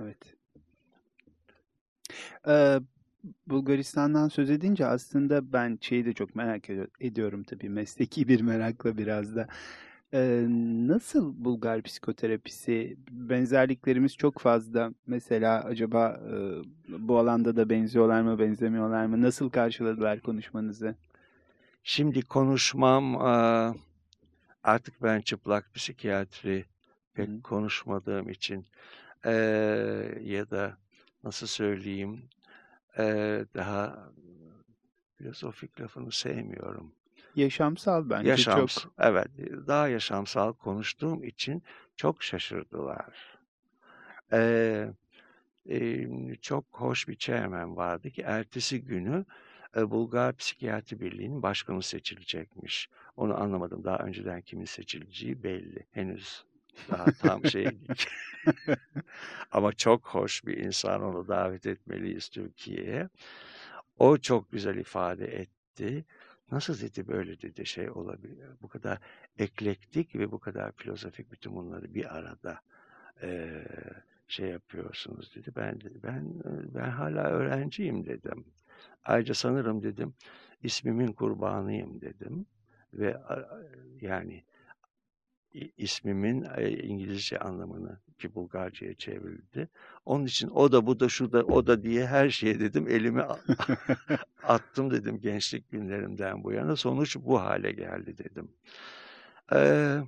Evet. 0.00 0.34
Ee, 2.46 2.80
Bulgaristan'dan 3.46 4.28
söz 4.28 4.50
edince 4.50 4.86
aslında 4.86 5.52
ben 5.52 5.78
şeyi 5.80 6.04
de 6.04 6.12
çok 6.12 6.34
merak 6.34 6.64
ediyorum 7.00 7.42
tabii 7.42 7.68
mesleki 7.68 8.28
bir 8.28 8.40
merakla 8.40 8.98
biraz 8.98 9.36
da. 9.36 9.48
Ee, 10.12 10.46
nasıl 10.88 11.44
Bulgar 11.44 11.82
psikoterapisi? 11.82 12.96
Benzerliklerimiz 13.10 14.16
çok 14.16 14.38
fazla. 14.38 14.92
Mesela 15.06 15.64
acaba 15.64 16.20
e, 16.30 16.34
bu 16.88 17.18
alanda 17.18 17.56
da 17.56 17.70
benziyorlar 17.70 18.22
mı, 18.22 18.38
benzemiyorlar 18.38 19.06
mı? 19.06 19.22
Nasıl 19.22 19.50
karşıladılar 19.50 20.20
konuşmanızı? 20.20 20.94
Şimdi 21.84 22.22
konuşmam 22.22 23.16
artık 24.64 25.02
ben 25.02 25.20
çıplak 25.20 25.74
psikiyatri 25.74 26.64
pek 27.14 27.28
Hı. 27.28 27.42
konuşmadığım 27.42 28.28
için 28.28 28.66
ya 30.24 30.50
da 30.50 30.76
nasıl 31.24 31.46
söyleyeyim 31.46 32.22
daha 33.54 34.12
filozofik 35.14 35.80
lafını 35.80 36.12
sevmiyorum. 36.12 36.94
Yaşamsal 37.36 38.10
bence 38.10 38.28
Yaşams 38.28 38.78
çok. 38.78 38.92
Evet, 38.98 39.28
daha 39.66 39.88
yaşamsal 39.88 40.52
konuştuğum 40.52 41.24
için 41.24 41.62
çok 41.96 42.22
şaşırdılar. 42.22 43.38
Ee, 44.32 44.88
e, 45.70 46.06
çok 46.40 46.64
hoş 46.70 47.08
bir 47.08 47.16
chairman 47.16 47.76
vardı 47.76 48.10
ki 48.10 48.22
ertesi 48.22 48.82
günü 48.84 49.24
e, 49.76 49.90
Bulgar 49.90 50.36
Psikiyatri 50.36 51.00
Birliği'nin 51.00 51.42
başkanı 51.42 51.82
seçilecekmiş. 51.82 52.88
Onu 53.16 53.40
anlamadım. 53.42 53.84
Daha 53.84 53.98
önceden 53.98 54.42
kimin 54.42 54.64
seçileceği 54.64 55.42
belli. 55.42 55.86
Henüz 55.90 56.44
daha 56.90 57.04
tam 57.04 57.44
şey 57.44 57.66
Ama 59.52 59.72
çok 59.72 60.06
hoş 60.06 60.46
bir 60.46 60.56
insan 60.56 61.02
onu 61.02 61.28
davet 61.28 61.66
etmeliyiz 61.66 62.28
Türkiye'ye. 62.28 63.08
O 63.98 64.18
çok 64.18 64.52
güzel 64.52 64.76
ifade 64.76 65.26
etti. 65.26 66.04
Nasıl 66.50 66.80
dedi 66.80 67.08
böyle 67.08 67.40
dedi 67.40 67.66
şey 67.66 67.90
olabilir. 67.90 68.48
Bu 68.62 68.68
kadar 68.68 68.98
eklektik 69.38 70.14
ve 70.16 70.32
bu 70.32 70.38
kadar 70.38 70.72
filozofik 70.72 71.32
bütün 71.32 71.54
bunları 71.56 71.94
bir 71.94 72.16
arada 72.16 72.60
e, 73.22 73.62
şey 74.28 74.48
yapıyorsunuz 74.48 75.34
dedi. 75.34 75.52
Ben 75.56 75.80
ben 76.02 76.42
ben 76.74 76.90
hala 76.90 77.22
öğrenciyim 77.22 78.06
dedim. 78.06 78.44
Ayrıca 79.04 79.34
sanırım 79.34 79.82
dedim 79.82 80.14
ismimin 80.62 81.12
kurbanıyım 81.12 82.00
dedim 82.00 82.46
ve 82.92 83.16
yani 84.00 84.44
ismimin 85.76 86.46
İngilizce 86.82 87.38
anlamını 87.38 88.00
ki 88.18 88.34
Bulgarca'ya 88.34 88.94
çevrildi. 88.94 89.68
Onun 90.04 90.24
için 90.24 90.48
o 90.48 90.72
da 90.72 90.86
bu 90.86 91.00
da 91.00 91.08
şu 91.08 91.32
da 91.32 91.44
o 91.44 91.66
da 91.66 91.82
diye 91.82 92.06
her 92.06 92.30
şeye 92.30 92.60
dedim 92.60 92.88
elimi 92.88 93.22
attım 94.42 94.90
dedim 94.90 95.20
gençlik 95.20 95.70
günlerimden 95.70 96.44
bu 96.44 96.52
yana. 96.52 96.76
Sonuç 96.76 97.16
bu 97.16 97.40
hale 97.40 97.72
geldi 97.72 98.18
dedim. 98.18 98.50
Ee, 99.52 100.00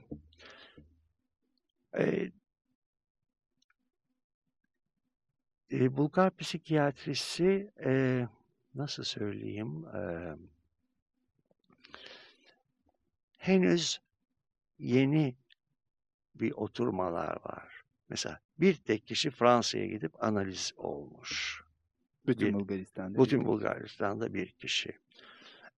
e, 1.98 2.30
e, 5.72 5.96
Bulgar 5.96 6.36
psikiyatrisi 6.36 7.70
e, 7.84 8.22
nasıl 8.74 9.04
söyleyeyim 9.04 9.84
e, 9.94 10.00
henüz 13.38 14.05
yeni 14.78 15.37
bir 16.35 16.52
oturmalar 16.52 17.37
var. 17.45 17.83
Mesela 18.09 18.40
bir 18.59 18.75
tek 18.75 19.06
kişi 19.06 19.30
Fransa'ya 19.30 19.86
gidip 19.86 20.25
analiz 20.25 20.73
olmuş. 20.76 21.65
Bütün 22.26 22.49
bir, 22.49 22.54
Bulgaristan'da. 22.54 23.25
Bütün 23.25 23.41
bir 23.41 23.47
Bulgaristan'da 23.47 24.34
bir 24.34 24.50
kişi. 24.50 24.99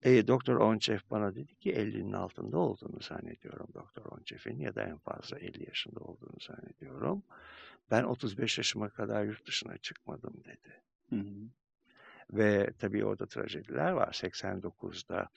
E, 0.02 0.26
Doktor 0.26 0.56
Onçev 0.56 0.98
bana 1.10 1.34
dedi 1.34 1.54
ki 1.54 1.72
50'nin 1.72 2.12
altında 2.12 2.58
olduğunu 2.58 3.00
zannediyorum 3.00 3.68
Doktor 3.74 4.04
Onçev'in 4.04 4.58
ya 4.58 4.74
da 4.74 4.82
en 4.82 4.98
fazla 4.98 5.38
50 5.38 5.66
yaşında 5.66 6.00
olduğunu 6.00 6.40
zannediyorum. 6.40 7.22
Ben 7.90 8.04
35 8.04 8.58
yaşıma 8.58 8.88
kadar 8.88 9.24
yurt 9.24 9.46
dışına 9.46 9.76
çıkmadım 9.78 10.34
dedi. 10.44 10.82
Hı 11.10 11.16
hı. 11.16 11.48
Ve 12.32 12.72
tabii 12.78 13.04
orada 13.04 13.26
trajediler 13.26 13.90
var. 13.90 14.12
89'da 14.12 15.28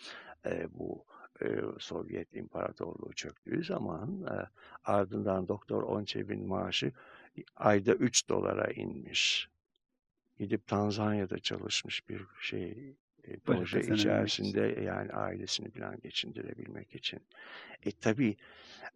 e, 0.45 0.67
bu 0.73 1.05
e, 1.41 1.61
Sovyet 1.79 2.35
İmparatorluğu 2.35 3.13
çöktüğü 3.13 3.63
zaman 3.63 4.25
e, 4.27 4.35
ardından 4.83 5.47
Doktor 5.47 5.83
Onçev'in 5.83 6.47
maaşı 6.47 6.91
ayda 7.55 7.93
3 7.93 8.29
dolara 8.29 8.71
inmiş. 8.71 9.49
Gidip 10.39 10.67
Tanzanya'da 10.67 11.39
çalışmış 11.39 12.09
bir 12.09 12.21
şey 12.41 12.95
e, 13.23 13.37
proje 13.39 13.81
içerisinde 13.81 14.81
yani 14.81 15.11
ailesini 15.11 15.71
falan 15.71 15.99
geçindirebilmek 15.99 16.95
için. 16.95 17.19
E 17.85 17.91
tabii 17.91 18.37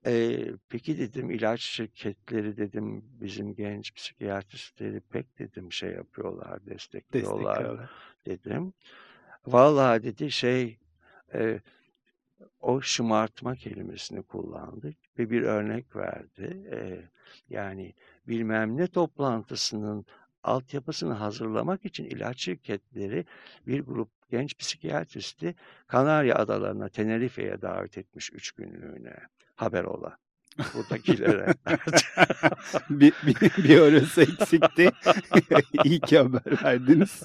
e, 0.06 0.40
peki 0.70 1.00
dedim 1.00 1.32
ilaç 1.32 1.62
şirketleri 1.62 2.58
dedim 2.58 3.06
bizim 3.22 3.56
genç 3.56 3.94
psikiyatristleri 3.94 5.00
pek 5.00 5.40
dedim 5.40 5.72
şey 5.72 5.92
yapıyorlar 5.92 6.66
destekliyorlar, 6.66 7.56
destekliyorlar. 7.56 7.90
dedim. 8.26 8.74
Vallahi 9.48 10.04
dedi 10.04 10.32
şey 10.32 10.78
e, 11.34 11.60
o 12.60 12.82
şımartma 12.82 13.56
kelimesini 13.56 14.24
kullandı 14.24 14.94
ve 15.20 15.30
bir 15.30 15.42
örnek 15.42 15.96
verdi. 15.96 16.70
E, 16.72 16.78
yani 17.50 17.94
bilmem 18.28 18.78
ne 18.78 18.88
toplantısının 18.88 20.06
altyapısını 20.44 21.14
hazırlamak 21.14 21.86
için 21.86 22.06
ilaç 22.06 22.42
şirketleri 22.42 23.26
bir 23.68 23.80
grup 23.80 24.10
genç 24.30 24.58
psikiyatristi 24.58 25.56
Kanarya 25.88 26.36
Adalarına, 26.36 26.90
Tenerife'ye 26.90 27.62
davet 27.62 27.98
etmiş 27.98 28.34
üç 28.34 28.52
günlüğüne. 28.52 29.16
Haber 29.56 29.84
ola. 29.84 30.18
Buradakilere. 30.74 31.54
bir, 32.90 33.14
bir, 33.26 33.64
bir 33.64 33.80
orası 33.80 34.22
eksikti. 34.22 34.92
İyi 35.84 36.00
ki 36.00 36.18
haber 36.18 36.64
verdiniz. 36.64 37.24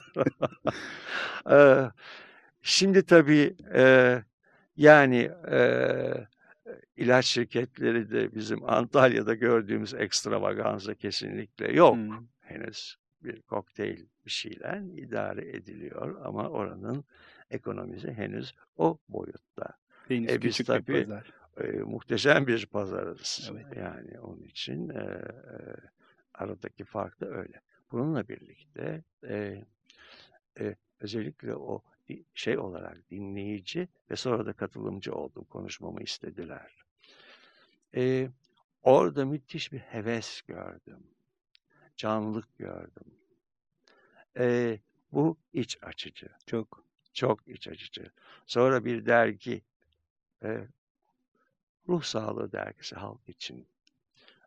Şimdi 2.63 3.07
tabii 3.07 3.57
e, 3.75 4.23
yani 4.81 5.31
e, 5.51 5.61
ilaç 6.97 7.27
şirketleri 7.27 8.11
de 8.11 8.35
bizim 8.35 8.71
Antalya'da 8.71 9.35
gördüğümüz 9.35 9.95
ekstravaganza 9.95 10.95
kesinlikle 10.95 11.73
yok 11.73 11.95
hmm. 11.95 12.27
henüz. 12.41 12.97
Bir 13.23 13.43
kokteyl 13.43 14.07
bir 14.27 14.31
şeyler 14.31 14.81
idare 14.81 15.57
ediliyor 15.57 16.21
ama 16.25 16.49
oranın 16.49 17.05
ekonomisi 17.51 18.13
henüz 18.13 18.55
o 18.77 18.99
boyutta. 19.09 19.67
Henüz 20.09 20.31
e, 20.31 20.43
biz 20.43 20.59
tabii 20.59 20.87
bir 20.87 21.05
pazar. 21.05 21.33
E, 21.61 21.71
muhteşem 21.73 22.47
bir 22.47 22.67
pazarız. 22.67 23.51
Evet. 23.53 23.77
Yani 23.77 24.21
onun 24.21 24.43
için 24.43 24.89
e, 24.89 24.99
e, 24.99 25.21
aradaki 26.35 26.85
fark 26.85 27.21
da 27.21 27.27
öyle. 27.27 27.61
Bununla 27.93 28.29
birlikte 28.29 29.03
e, 29.29 29.65
e, 30.61 30.77
özellikle 31.01 31.55
o 31.55 31.83
şey 32.35 32.59
olarak 32.59 33.11
dinleyici 33.11 33.89
ve 34.11 34.17
sonra 34.17 34.47
da 34.47 34.53
katılımcı 34.53 35.15
oldum. 35.15 35.45
Konuşmamı 35.45 36.03
istediler. 36.03 36.85
Ee, 37.95 38.29
orada 38.83 39.25
müthiş 39.25 39.73
bir 39.73 39.79
heves 39.79 40.43
gördüm. 40.43 41.07
Canlılık 41.97 42.59
gördüm. 42.59 43.15
Ee, 44.39 44.79
bu 45.13 45.37
iç 45.53 45.79
açıcı. 45.83 46.29
Çok. 46.47 46.85
Çok 47.13 47.49
iç 47.49 47.69
açıcı. 47.69 48.11
Sonra 48.47 48.85
bir 48.85 49.07
dergi, 49.07 49.63
e, 50.43 50.67
Ruh 51.89 52.03
Sağlığı 52.03 52.53
Dergisi 52.53 52.97
Halk 52.97 53.29
için 53.29 53.67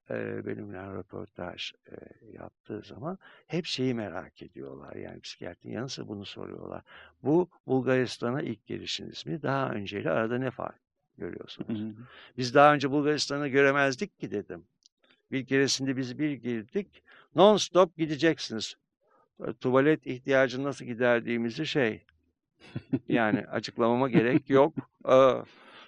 e, 0.09 0.45
benimle 0.45 0.93
röportaj 0.93 1.71
e, 1.91 1.95
yaptığı 2.33 2.81
zaman 2.81 3.17
hep 3.47 3.65
şeyi 3.65 3.93
merak 3.93 4.41
ediyorlar. 4.41 4.95
Yani 4.95 5.19
psikiyatrinin 5.19 5.73
yanı 5.73 5.89
sıra 5.89 6.07
bunu 6.07 6.25
soruyorlar. 6.25 6.81
Bu 7.23 7.49
Bulgaristan'a 7.67 8.41
ilk 8.41 8.67
gelişiniz 8.67 9.25
mi? 9.25 9.41
Daha 9.41 9.69
önceyle 9.69 10.09
arada 10.09 10.37
ne 10.37 10.51
fark 10.51 10.79
görüyorsunuz? 11.17 11.79
Hı 11.79 11.85
hı. 11.85 11.93
Biz 12.37 12.55
daha 12.55 12.73
önce 12.73 12.91
Bulgaristan'ı 12.91 13.47
göremezdik 13.47 14.19
ki 14.19 14.31
dedim. 14.31 14.63
Bir 15.31 15.45
keresinde 15.45 15.97
biz 15.97 16.19
bir 16.19 16.31
girdik. 16.31 17.03
Non 17.35 17.57
stop 17.57 17.97
gideceksiniz. 17.97 18.75
Tuvalet 19.59 20.07
ihtiyacını 20.07 20.63
nasıl 20.63 20.85
giderdiğimizi 20.85 21.65
şey 21.67 22.05
yani 23.07 23.47
açıklamama 23.47 24.09
gerek 24.09 24.49
yok 24.49 24.73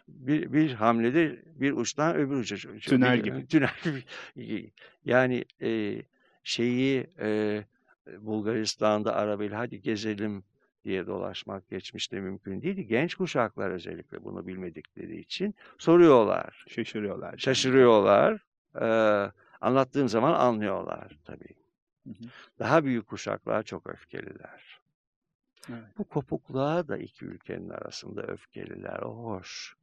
bir, 0.07 0.53
bir 0.53 0.73
hamlede 0.73 1.41
bir 1.45 1.71
uçtan 1.71 2.15
öbür 2.15 2.35
uca. 2.35 2.57
Tünel 2.79 3.19
gibi. 3.19 3.47
Tünel 3.47 3.69
gibi. 4.35 4.71
Yani 5.05 5.45
e, 5.61 6.01
şeyi 6.43 7.07
e, 7.19 7.63
Bulgaristan'da 8.19 9.15
arabayla 9.15 9.59
hadi 9.59 9.81
gezelim 9.81 10.43
diye 10.83 11.07
dolaşmak 11.07 11.69
geçmişte 11.69 12.19
mümkün 12.19 12.61
değildi. 12.61 12.87
Genç 12.87 13.15
kuşaklar 13.15 13.71
özellikle 13.71 14.23
bunu 14.23 14.47
bilmedikleri 14.47 15.19
için 15.19 15.55
soruyorlar. 15.77 16.65
Şaşırıyorlar. 16.67 17.37
Şaşırıyorlar. 17.37 18.45
Ee, 18.81 19.31
anlattığım 19.61 20.09
zaman 20.09 20.33
anlıyorlar 20.33 21.19
tabii. 21.25 21.55
Hı 22.03 22.09
hı. 22.09 22.25
Daha 22.59 22.85
büyük 22.85 23.07
kuşaklar 23.07 23.63
çok 23.63 23.87
öfkeliler. 23.87 24.79
Evet. 25.69 25.97
Bu 25.97 26.03
kopukluğa 26.03 26.87
da 26.87 26.97
iki 26.97 27.25
ülkenin 27.25 27.69
arasında 27.69 28.21
öfkeliler. 28.21 28.99
O 28.99 29.15
hoş. 29.15 29.75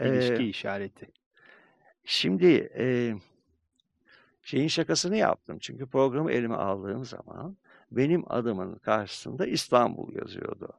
İlişki 0.00 0.42
ee, 0.42 0.48
işareti. 0.48 1.10
Şimdi 2.04 2.70
e, 2.78 3.14
şeyin 4.42 4.68
şakasını 4.68 5.16
yaptım. 5.16 5.58
Çünkü 5.58 5.86
programı 5.86 6.32
elime 6.32 6.54
aldığım 6.54 7.04
zaman 7.04 7.56
benim 7.90 8.32
adımın 8.32 8.74
karşısında 8.74 9.46
İstanbul 9.46 10.14
yazıyordu. 10.14 10.72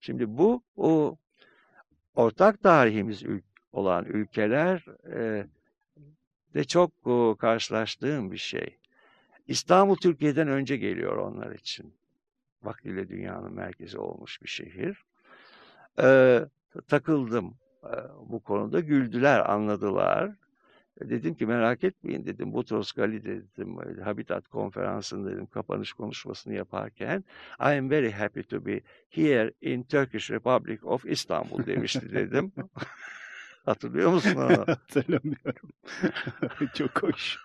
Şimdi 0.00 0.38
bu 0.38 0.62
o 0.76 1.16
ortak 2.14 2.62
tarihimiz 2.62 3.22
olan 3.72 4.04
ülkeler 4.04 4.84
e, 5.12 5.46
de 6.54 6.64
çok 6.64 7.06
o, 7.06 7.36
karşılaştığım 7.36 8.32
bir 8.32 8.36
şey. 8.36 8.78
İstanbul 9.46 9.96
Türkiye'den 9.96 10.48
önce 10.48 10.76
geliyor 10.76 11.16
onlar 11.16 11.52
için. 11.52 11.94
Vaktiyle 12.62 13.08
dünyanın 13.08 13.52
merkezi 13.52 13.98
olmuş 13.98 14.42
bir 14.42 14.48
şehir. 14.48 15.04
E, 15.98 16.40
takıldım 16.88 17.54
bu 18.28 18.40
konuda. 18.40 18.80
Güldüler, 18.80 19.52
anladılar. 19.52 20.30
Dedim 21.00 21.34
ki 21.34 21.46
merak 21.46 21.84
etmeyin 21.84 22.26
dedim. 22.26 22.52
Butros 22.52 22.92
Gali 22.92 23.24
dedim. 23.24 23.76
Habitat 24.04 24.48
konferansında 24.48 25.30
dedim 25.30 25.46
kapanış 25.46 25.92
konuşmasını 25.92 26.54
yaparken 26.54 27.24
I 27.60 27.78
am 27.78 27.90
very 27.90 28.10
happy 28.10 28.40
to 28.40 28.66
be 28.66 28.80
here 29.10 29.52
in 29.60 29.82
Turkish 29.82 30.30
Republic 30.30 30.78
of 30.82 31.06
Istanbul 31.06 31.66
demişti 31.66 32.12
dedim. 32.12 32.52
Hatırlıyor 33.64 34.12
musun 34.12 34.36
onu? 34.36 34.58
Hatırlamıyorum. 34.66 35.70
Çok 36.74 37.02
hoş. 37.02 37.38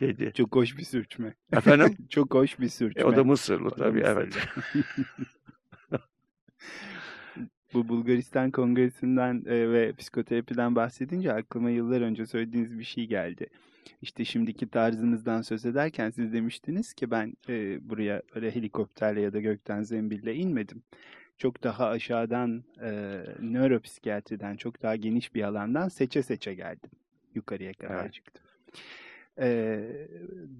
Dedi. 0.00 0.32
Çok 0.34 0.56
hoş 0.56 0.78
bir 0.78 0.84
sürçme. 0.84 1.34
Efendim? 1.52 1.96
Çok 2.08 2.34
hoş 2.34 2.60
bir 2.60 2.68
sürçme. 2.68 3.02
E, 3.02 3.04
o 3.04 3.16
da 3.16 3.24
Mısırlı 3.24 3.70
tabii 3.70 4.00
Mısırlı. 4.00 4.22
evet. 4.22 4.48
Bu 7.74 7.88
Bulgaristan 7.88 8.50
Kongresi'nden 8.50 9.42
e, 9.46 9.72
ve 9.72 9.92
psikoterapiden 9.92 10.76
bahsedince 10.76 11.32
aklıma 11.32 11.70
yıllar 11.70 12.00
önce 12.00 12.26
söylediğiniz 12.26 12.78
bir 12.78 12.84
şey 12.84 13.06
geldi. 13.06 13.46
İşte 14.02 14.24
şimdiki 14.24 14.68
tarzınızdan 14.68 15.42
söz 15.42 15.66
ederken 15.66 16.10
siz 16.10 16.32
demiştiniz 16.32 16.94
ki 16.94 17.10
ben 17.10 17.34
e, 17.48 17.78
buraya 17.90 18.22
öyle 18.34 18.54
helikopterle 18.54 19.20
ya 19.20 19.32
da 19.32 19.40
gökten 19.40 19.82
zembille 19.82 20.34
inmedim. 20.34 20.82
Çok 21.38 21.62
daha 21.62 21.86
aşağıdan 21.88 22.64
e, 22.82 22.90
nöropsikiyatriden 23.40 24.56
çok 24.56 24.82
daha 24.82 24.96
geniş 24.96 25.34
bir 25.34 25.42
alandan 25.42 25.88
seçe 25.88 26.22
seçe 26.22 26.54
geldim. 26.54 26.90
Yukarıya 27.34 27.72
kadar 27.72 28.02
Evet. 28.02 28.12
çıktım. 28.12 28.44
E, 29.40 29.80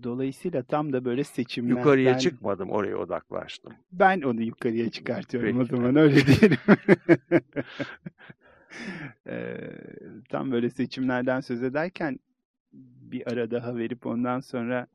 dolayısıyla 0.03 0.63
tam 0.63 0.93
da 0.93 1.05
böyle 1.05 1.25
seçimlerden... 1.25 1.81
Yukarıya 1.81 2.19
çıkmadım 2.19 2.71
oraya 2.71 2.97
odaklaştım. 2.97 3.73
Ben 3.93 4.21
onu 4.21 4.43
yukarıya 4.43 4.91
çıkartıyorum 4.91 5.57
o 5.57 5.61
Peki. 5.61 5.77
zaman 5.77 5.97
öyle 5.97 6.17
diyelim. 6.27 6.59
Eee, 9.27 9.79
tam 10.29 10.53
böyle 10.53 10.71
seçimlerden 10.71 11.41
söz 11.41 11.63
ederken 11.63 12.19
bir 13.13 13.33
ara 13.33 13.51
daha 13.51 13.77
verip 13.77 14.07
ondan 14.07 14.41
sonra 14.41 14.87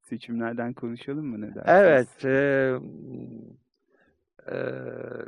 seçimlerden 0.00 0.72
konuşalım 0.72 1.26
mı 1.26 1.40
ne 1.40 1.54
dersiniz? 1.54 1.68
Evet. 1.68 2.24
e, 2.24 2.74
e, 4.50 4.56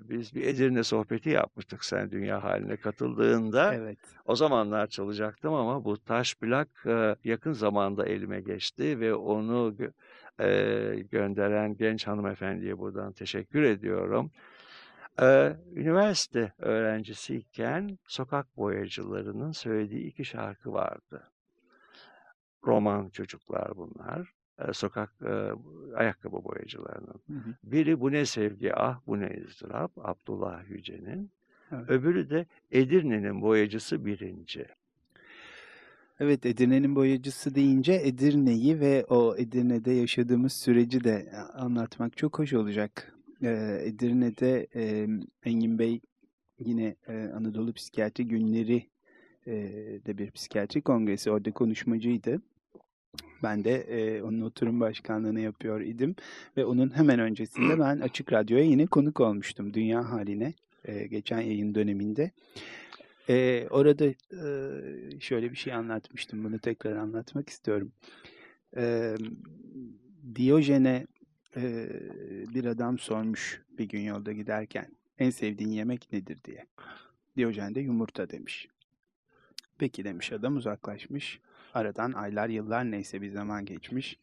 biz 0.08 0.35
bir 0.35 0.46
Edirne 0.46 0.82
sohbeti 0.82 1.30
yapmıştık 1.30 1.85
sen 1.85 2.11
dünya 2.11 2.44
haline 2.44 2.76
katıldığında. 2.76 3.74
Evet. 3.74 3.98
O 4.24 4.37
zamanlar 4.37 4.87
çalacaktım 4.87 5.54
ama 5.54 5.85
bu 5.85 5.98
taş 5.98 6.35
plak 6.35 6.68
e, 6.87 7.16
yakın 7.24 7.52
zamanda 7.52 8.06
elime 8.06 8.40
geçti 8.40 9.00
ve 9.00 9.14
onu 9.14 9.74
e, 10.40 10.48
gönderen 11.11 11.76
genç 11.76 12.06
hanımefendiye 12.06 12.78
buradan 12.78 13.12
teşekkür 13.12 13.62
ediyorum. 13.62 14.30
E, 15.20 15.56
üniversite 15.74 16.52
öğrencisiyken 16.58 17.98
sokak 18.06 18.56
boyacılarının 18.56 19.52
söylediği 19.52 20.06
iki 20.06 20.24
şarkı 20.24 20.72
vardı. 20.72 21.22
Roman 22.66 23.08
çocuklar 23.08 23.76
bunlar. 23.76 24.32
E, 24.68 24.72
sokak 24.72 25.12
e, 25.22 25.51
ayakkabı 25.96 26.44
boyacılarının. 26.44 27.20
Hı 27.27 27.33
hı. 27.33 27.55
Biri 27.64 28.01
Bu 28.01 28.12
Ne 28.12 28.27
Sevgi 28.27 28.75
Ah 28.75 29.01
Bu 29.07 29.20
Ne 29.20 29.44
ızdırap 29.48 29.92
Abdullah 29.96 30.70
Yüce'nin. 30.70 31.31
Evet. 31.72 31.90
Öbürü 31.90 32.31
de 32.31 32.46
Edirne'nin 32.70 33.42
boyacısı 33.42 34.05
birinci. 34.05 34.66
Evet 36.20 36.46
Edirne'nin 36.46 36.96
boyacısı 36.96 37.55
deyince 37.55 37.92
Edirne'yi 38.05 38.81
ve 38.81 39.05
o 39.05 39.37
Edirne'de 39.37 39.92
yaşadığımız 39.92 40.53
süreci 40.53 41.05
de 41.05 41.33
anlatmak 41.55 42.16
çok 42.16 42.38
hoş 42.38 42.53
olacak. 42.53 43.14
Ee, 43.42 43.79
Edirne'de 43.85 44.66
e, 44.75 45.09
Engin 45.44 45.79
Bey 45.79 46.01
yine 46.59 46.96
e, 47.09 47.12
Anadolu 47.37 47.72
Psikiyatri 47.72 48.29
Günleri 48.29 48.87
e, 49.46 49.53
de 50.07 50.18
bir 50.18 50.31
psikiyatri 50.31 50.83
kongresi 50.83 51.31
orada 51.31 51.53
konuşmacıydı. 51.53 52.42
Ben 53.42 53.64
de 53.64 53.77
e, 53.77 54.22
onun 54.22 54.40
oturum 54.40 54.81
başkanlığını 54.81 55.40
yapıyor 55.40 55.81
idim 55.81 56.16
ve 56.57 56.64
onun 56.64 56.96
hemen 56.96 57.20
öncesinde 57.20 57.79
ben 57.79 58.01
Açık 58.01 58.33
Radyo'ya 58.33 58.64
yine 58.64 58.87
konuk 58.87 59.20
olmuştum 59.20 59.75
Dünya 59.75 60.11
Haline 60.11 60.55
e, 60.85 61.07
geçen 61.07 61.40
yayın 61.40 61.75
döneminde. 61.75 62.31
E, 63.29 63.66
orada 63.70 64.05
e, 64.07 64.46
şöyle 65.20 65.51
bir 65.51 65.57
şey 65.57 65.72
anlatmıştım. 65.72 66.44
Bunu 66.44 66.59
tekrar 66.59 66.96
anlatmak 66.96 67.48
istiyorum. 67.48 67.92
E, 68.77 69.14
Diyojen'e 70.35 71.07
e, 71.57 71.88
bir 72.55 72.64
adam 72.64 72.98
sormuş 72.98 73.62
bir 73.79 73.88
gün 73.88 74.01
yolda 74.01 74.33
giderken 74.33 74.87
en 75.18 75.31
sevdiğin 75.31 75.70
yemek 75.70 76.12
nedir 76.12 76.38
diye. 76.44 76.66
Diyojen 77.37 77.75
de 77.75 77.81
yumurta 77.81 78.31
demiş. 78.31 78.68
Peki 79.79 80.05
demiş 80.05 80.33
adam 80.33 80.57
uzaklaşmış. 80.57 81.40
Aradan 81.74 82.12
aylar 82.12 82.48
yıllar 82.48 82.90
neyse 82.90 83.22
bir 83.22 83.30
zaman 83.30 83.64
geçmiş. 83.64 84.18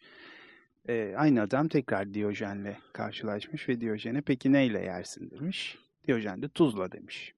E, 0.87 1.13
aynı 1.17 1.41
adam 1.41 1.67
tekrar 1.67 2.13
Diyojen'le 2.13 2.75
karşılaşmış 2.93 3.69
ve 3.69 3.81
Diyojen'e 3.81 4.21
peki 4.21 4.51
neyle 4.51 4.79
yersin 4.79 5.31
demiş. 5.31 5.77
Diyojen 6.07 6.41
de 6.41 6.49
tuzla 6.49 6.91
demiş. 6.91 7.33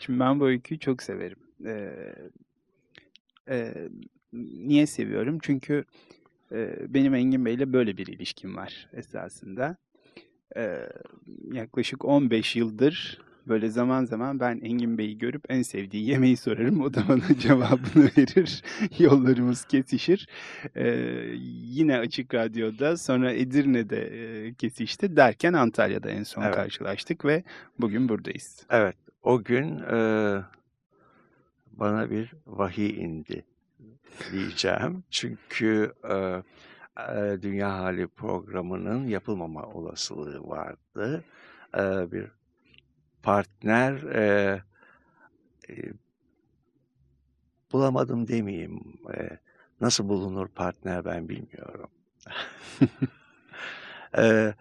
Şimdi 0.00 0.20
ben 0.20 0.40
bu 0.40 0.46
öyküyü 0.46 0.80
çok 0.80 1.02
severim. 1.02 1.38
Ee, 1.66 2.14
e, 3.48 3.74
niye 4.32 4.86
seviyorum? 4.86 5.38
Çünkü 5.42 5.84
e, 6.52 6.76
benim 6.88 7.14
Engin 7.14 7.44
Bey'le 7.44 7.72
böyle 7.72 7.96
bir 7.96 8.06
ilişkim 8.06 8.56
var 8.56 8.88
esasında. 8.92 9.76
Ee, 10.56 10.88
yaklaşık 11.52 12.04
15 12.04 12.56
yıldır 12.56 13.20
böyle 13.48 13.68
zaman 13.68 14.04
zaman 14.04 14.40
ben 14.40 14.60
Engin 14.62 14.98
Bey'i 14.98 15.18
görüp 15.18 15.44
en 15.48 15.62
sevdiği 15.62 16.08
yemeği 16.08 16.36
sorarım. 16.36 16.80
O 16.80 16.94
da 16.94 17.08
bana 17.08 17.22
cevabını 17.38 18.10
verir. 18.18 18.62
Yollarımız 18.98 19.64
kesişir. 19.64 20.28
Ee, 20.76 20.88
yine 21.46 21.98
Açık 21.98 22.34
Radyo'da 22.34 22.96
sonra 22.96 23.32
Edirne'de 23.32 24.00
e, 24.46 24.54
kesişti 24.54 25.16
derken 25.16 25.52
Antalya'da 25.52 26.10
en 26.10 26.22
son 26.22 26.42
Evet. 26.42 26.54
karşılaştık 26.54 27.24
ve 27.24 27.42
bugün 27.80 28.08
buradayız. 28.08 28.66
Evet, 28.70 28.96
o 29.22 29.42
gün 29.44 29.78
e, 29.78 29.98
bana 31.72 32.10
bir 32.10 32.32
vahiy 32.46 33.04
indi 33.04 33.44
diyeceğim. 34.32 35.04
Çünkü 35.10 35.92
e, 36.10 36.14
e, 37.02 37.42
Dünya 37.42 37.78
Hali 37.78 38.06
programının 38.06 39.06
yapılmama 39.06 39.62
olasılığı 39.62 40.48
vardı. 40.48 41.24
E, 41.76 42.12
bir 42.12 42.26
partner 43.24 44.02
e, 44.02 44.62
e, 45.68 45.74
bulamadım 47.72 48.28
demeyeyim. 48.28 48.80
E, 49.14 49.38
nasıl 49.80 50.08
bulunur 50.08 50.48
partner 50.48 51.04
ben 51.04 51.28
bilmiyorum. 51.28 51.90
e, 54.18 54.54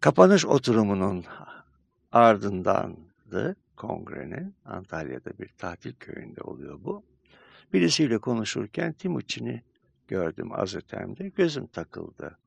kapanış 0.00 0.46
oturumunun 0.46 1.24
ardındandı 2.12 3.56
kongrenin. 3.76 4.54
Antalya'da 4.64 5.38
bir 5.38 5.48
tatil 5.48 5.94
köyünde 5.94 6.40
oluyor 6.40 6.78
bu. 6.84 7.02
Birisiyle 7.72 8.18
konuşurken 8.18 8.92
Timuçin'i 8.92 9.62
gördüm 10.08 10.52
az 10.52 10.74
ötemde. 10.74 11.28
Gözüm 11.28 11.66
takıldı. 11.66 12.38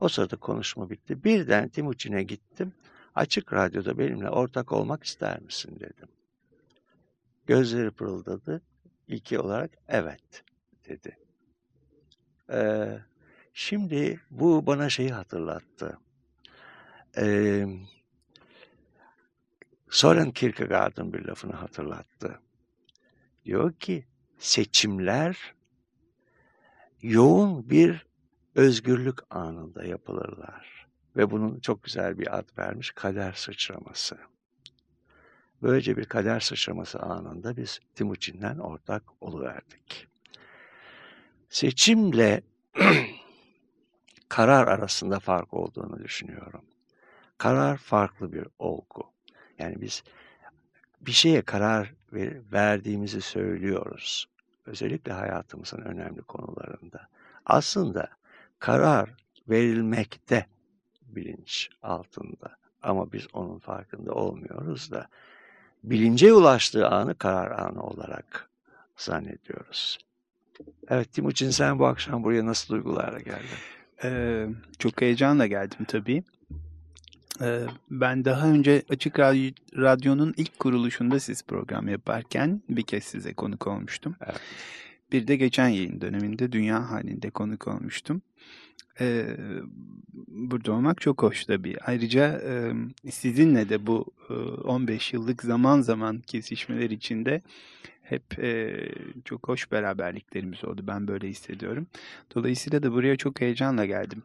O 0.00 0.08
sırada 0.08 0.36
konuşma 0.36 0.90
bitti. 0.90 1.24
Birden 1.24 1.68
Timuçin'e 1.68 2.22
gittim. 2.22 2.72
Açık 3.14 3.52
radyoda 3.52 3.98
benimle 3.98 4.30
ortak 4.30 4.72
olmak 4.72 5.04
ister 5.04 5.40
misin 5.40 5.80
dedim. 5.80 6.08
Gözleri 7.46 7.90
pırıldadı. 7.90 8.62
İlki 9.08 9.38
olarak 9.38 9.70
evet 9.88 10.44
dedi. 10.88 11.18
Ee, 12.50 12.98
şimdi 13.52 14.20
bu 14.30 14.66
bana 14.66 14.88
şeyi 14.88 15.12
hatırlattı. 15.12 15.98
Ee, 17.16 17.66
Soren 19.90 20.30
Kierkegaard'ın 20.30 21.12
bir 21.12 21.24
lafını 21.24 21.52
hatırlattı. 21.52 22.40
Diyor 23.44 23.72
ki 23.72 24.06
seçimler 24.38 25.54
yoğun 27.02 27.70
bir 27.70 28.06
özgürlük 28.54 29.18
anında 29.30 29.84
yapılırlar. 29.84 30.83
Ve 31.16 31.30
bunun 31.30 31.60
çok 31.60 31.84
güzel 31.84 32.18
bir 32.18 32.38
ad 32.38 32.48
vermiş 32.58 32.90
kader 32.90 33.32
sıçraması. 33.32 34.18
Böylece 35.62 35.96
bir 35.96 36.04
kader 36.04 36.40
sıçraması 36.40 36.98
anında 37.00 37.56
biz 37.56 37.80
Timuçin'den 37.94 38.58
ortak 38.58 39.02
oluverdik. 39.20 40.08
Seçimle 41.48 42.42
karar 44.28 44.68
arasında 44.68 45.20
fark 45.20 45.54
olduğunu 45.54 46.04
düşünüyorum. 46.04 46.64
karar 47.38 47.76
farklı 47.76 48.32
bir 48.32 48.46
olgu. 48.58 49.12
Yani 49.58 49.80
biz 49.80 50.02
bir 51.00 51.12
şeye 51.12 51.42
karar 51.42 51.94
verdiğimizi 52.52 53.20
söylüyoruz. 53.20 54.28
Özellikle 54.66 55.12
hayatımızın 55.12 55.78
önemli 55.78 56.22
konularında. 56.22 57.08
Aslında 57.46 58.08
karar 58.58 59.10
verilmekte 59.48 60.46
bilinç 61.16 61.70
altında. 61.82 62.56
Ama 62.82 63.12
biz 63.12 63.26
onun 63.32 63.58
farkında 63.58 64.12
olmuyoruz 64.12 64.90
da 64.90 65.08
bilince 65.84 66.32
ulaştığı 66.32 66.88
anı 66.88 67.14
karar 67.14 67.50
anı 67.50 67.82
olarak 67.82 68.50
zannediyoruz. 68.96 69.98
Evet 70.88 71.12
Timuçin 71.12 71.50
sen 71.50 71.78
bu 71.78 71.86
akşam 71.86 72.24
buraya 72.24 72.46
nasıl 72.46 72.74
duygularla 72.74 73.18
geldin? 73.18 73.58
Ee, 74.04 74.46
çok 74.78 75.00
heyecanla 75.00 75.46
geldim 75.46 75.84
tabii. 75.88 76.22
Ee, 77.40 77.60
ben 77.90 78.24
daha 78.24 78.48
önce 78.48 78.82
Açık 78.88 79.18
Radyo, 79.18 79.50
Radyo'nun 79.76 80.34
ilk 80.36 80.58
kuruluşunda 80.58 81.20
siz 81.20 81.42
program 81.42 81.88
yaparken 81.88 82.62
bir 82.68 82.82
kez 82.82 83.04
size 83.04 83.34
konuk 83.34 83.66
olmuştum. 83.66 84.16
Evet. 84.26 84.40
Bir 85.12 85.26
de 85.26 85.36
geçen 85.36 85.68
yayın 85.68 86.00
döneminde 86.00 86.52
Dünya 86.52 86.90
halinde 86.90 87.30
konuk 87.30 87.68
olmuştum. 87.68 88.22
Ee, 89.00 89.36
burada 90.28 90.72
olmak 90.72 91.00
çok 91.00 91.22
hoş 91.22 91.44
tabii. 91.44 91.76
Ayrıca 91.86 92.40
e, 92.46 92.72
sizinle 93.10 93.68
de 93.68 93.86
bu 93.86 94.06
e, 94.30 94.32
15 94.32 95.12
yıllık 95.12 95.42
zaman 95.42 95.80
zaman 95.80 96.20
kesişmeler 96.20 96.90
içinde 96.90 97.42
hep 98.02 98.38
e, 98.38 98.76
çok 99.24 99.48
hoş 99.48 99.72
beraberliklerimiz 99.72 100.64
oldu. 100.64 100.84
Ben 100.86 101.08
böyle 101.08 101.28
hissediyorum. 101.28 101.86
Dolayısıyla 102.34 102.82
da 102.82 102.92
buraya 102.92 103.16
çok 103.16 103.40
heyecanla 103.40 103.84
geldim. 103.84 104.22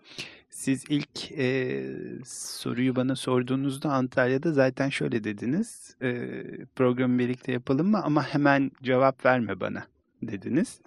Siz 0.49 0.85
ilk 0.89 1.31
e, 1.31 1.85
soruyu 2.25 2.95
bana 2.95 3.15
sorduğunuzda 3.15 3.91
Antalya'da 3.91 4.53
zaten 4.53 4.89
şöyle 4.89 5.23
dediniz. 5.23 5.95
E, 6.01 6.41
programı 6.75 7.19
birlikte 7.19 7.51
yapalım 7.51 7.87
mı 7.87 8.01
ama 8.03 8.23
hemen 8.23 8.71
cevap 8.83 9.25
verme 9.25 9.59
bana 9.59 9.85
dediniz. 10.21 10.81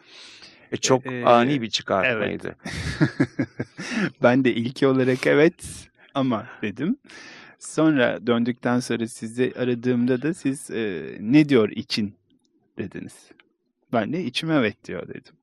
E, 0.72 0.76
çok 0.76 1.06
ee, 1.06 1.24
ani 1.24 1.62
bir 1.62 1.70
çıkartmaydı. 1.70 2.56
Evet. 2.56 3.48
ben 4.22 4.44
de 4.44 4.54
ilki 4.54 4.86
olarak 4.86 5.26
evet 5.26 5.88
ama 6.14 6.46
dedim. 6.62 6.96
Sonra 7.58 8.26
döndükten 8.26 8.80
sonra 8.80 9.08
sizi 9.08 9.52
aradığımda 9.58 10.22
da 10.22 10.34
siz 10.34 10.70
e, 10.70 11.16
ne 11.20 11.48
diyor 11.48 11.68
için 11.68 12.14
dediniz. 12.78 13.30
Ben 13.92 14.12
de 14.12 14.24
içim 14.24 14.50
evet 14.50 14.84
diyor 14.84 15.08
dedim. 15.08 15.34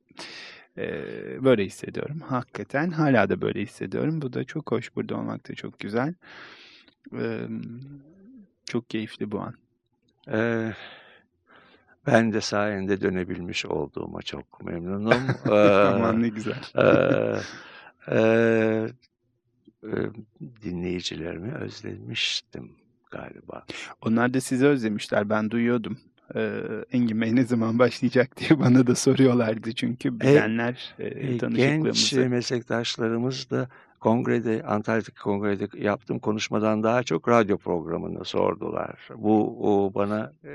E, 0.77 1.03
böyle 1.43 1.65
hissediyorum. 1.65 2.19
Hakikaten 2.19 2.91
hala 2.91 3.29
da 3.29 3.41
böyle 3.41 3.61
hissediyorum. 3.61 4.21
Bu 4.21 4.33
da 4.33 4.43
çok 4.43 4.71
hoş. 4.71 4.95
Burada 4.95 5.17
olmak 5.17 5.49
da 5.49 5.55
çok 5.55 5.79
güzel. 5.79 6.13
E, 7.13 7.47
çok 8.65 8.89
keyifli 8.89 9.31
bu 9.31 9.39
an. 9.39 9.53
Evet. 10.27 10.75
Ben 12.11 12.33
de 12.33 12.41
sayende 12.41 13.01
dönebilmiş 13.01 13.65
olduğuma 13.65 14.21
çok 14.21 14.63
memnunum. 14.65 15.21
Aman 15.95 16.21
ne 16.21 16.29
güzel. 16.29 16.61
Ee, 16.75 17.39
e, 18.11 18.19
e, 19.83 19.91
dinleyicilerimi 20.63 21.53
özlemiştim 21.53 22.71
galiba. 23.11 23.65
Onlar 24.01 24.33
da 24.33 24.41
sizi 24.41 24.67
özlemişler. 24.67 25.29
Ben 25.29 25.51
duyuyordum. 25.51 25.97
Ee, 26.35 26.61
Engin 26.91 27.21
Bey 27.21 27.35
ne 27.35 27.43
zaman 27.43 27.79
başlayacak 27.79 28.37
diye 28.37 28.59
bana 28.59 28.87
da 28.87 28.95
soruyorlardı 28.95 29.73
çünkü 29.73 30.19
bilenler 30.19 30.95
e, 30.99 31.07
e, 31.07 31.37
tanışıklığımızı. 31.37 32.15
Genç 32.15 32.29
meslektaşlarımız 32.31 33.49
da 33.49 33.69
kongrede, 33.99 34.63
Antalya'daki 34.63 35.19
kongrede 35.19 35.67
yaptığım 35.77 36.19
konuşmadan 36.19 36.83
daha 36.83 37.03
çok 37.03 37.29
radyo 37.29 37.57
programını 37.57 38.25
sordular. 38.25 39.09
Bu 39.15 39.57
o 39.61 39.93
bana 39.93 40.33
e, 40.43 40.51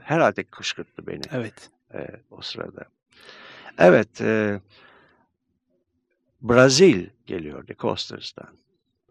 herhalde 0.00 0.44
kışkırttı 0.44 1.06
beni. 1.06 1.22
Evet. 1.32 1.70
E, 1.94 2.06
o 2.30 2.40
sırada. 2.40 2.84
Evet. 3.78 4.20
E, 4.20 4.60
Brazil 6.42 7.06
geliyor 7.26 7.66
The 7.66 7.74
Costers'tan. 7.74 8.48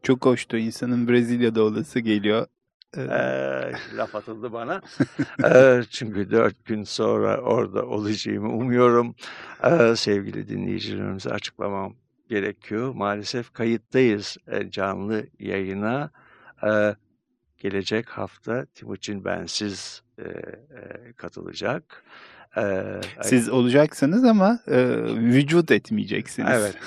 Çok 0.03 0.25
hoştu. 0.25 0.57
insanın 0.57 1.07
Brezilya'da 1.07 1.63
olası 1.63 1.99
geliyor. 1.99 2.47
E, 2.97 3.01
laf 3.97 4.15
atıldı 4.15 4.53
bana. 4.53 4.81
e, 5.45 5.81
çünkü 5.89 6.31
dört 6.31 6.65
gün 6.65 6.83
sonra 6.83 7.41
orada 7.41 7.85
olacağımı 7.85 8.53
umuyorum. 8.53 9.15
E, 9.63 9.95
sevgili 9.95 10.47
dinleyicilerimize 10.47 11.29
açıklamam 11.29 11.95
gerekiyor. 12.29 12.93
Maalesef 12.95 13.53
kayıttayız 13.53 14.37
e, 14.47 14.71
canlı 14.71 15.25
yayına. 15.39 16.11
E, 16.63 16.95
gelecek 17.57 18.09
hafta 18.09 18.65
Timuçin 18.65 19.25
Bensiz 19.25 20.03
e, 20.19 20.23
katılacak. 21.17 22.03
Siz 23.21 23.49
olacaksınız 23.49 24.23
ama 24.23 24.59
vücut 25.15 25.71
etmeyeceksiniz. 25.71 26.49
Evet. 26.51 26.77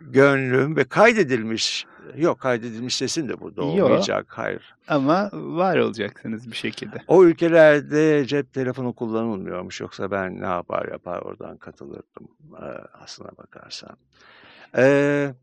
Gönlüm 0.00 0.76
ve 0.76 0.84
kaydedilmiş 0.84 1.86
Yok 2.16 2.40
kaydedilmiş 2.40 2.96
sesin 2.96 3.28
de 3.28 3.40
burada 3.40 3.62
olmayacak. 3.62 4.18
Yok. 4.18 4.38
Hayır. 4.38 4.74
Ama 4.88 5.30
var 5.32 5.78
olacaksınız 5.78 6.50
bir 6.50 6.56
şekilde. 6.56 6.98
O 7.08 7.24
ülkelerde 7.24 8.26
cep 8.26 8.52
telefonu 8.52 8.92
kullanılmıyormuş. 8.92 9.80
Yoksa 9.80 10.10
ben 10.10 10.40
ne 10.40 10.46
yapar 10.46 10.88
yapar 10.88 11.22
oradan 11.22 11.56
katılırdım 11.56 12.28
aslına 12.92 13.30
bakarsan. 13.38 13.96
Ee, 14.76 15.34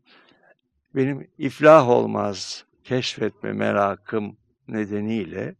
benim 0.94 1.28
iflah 1.38 1.88
olmaz 1.88 2.64
keşfetme 2.84 3.52
merakım 3.52 4.36
nedeniyle 4.68 5.54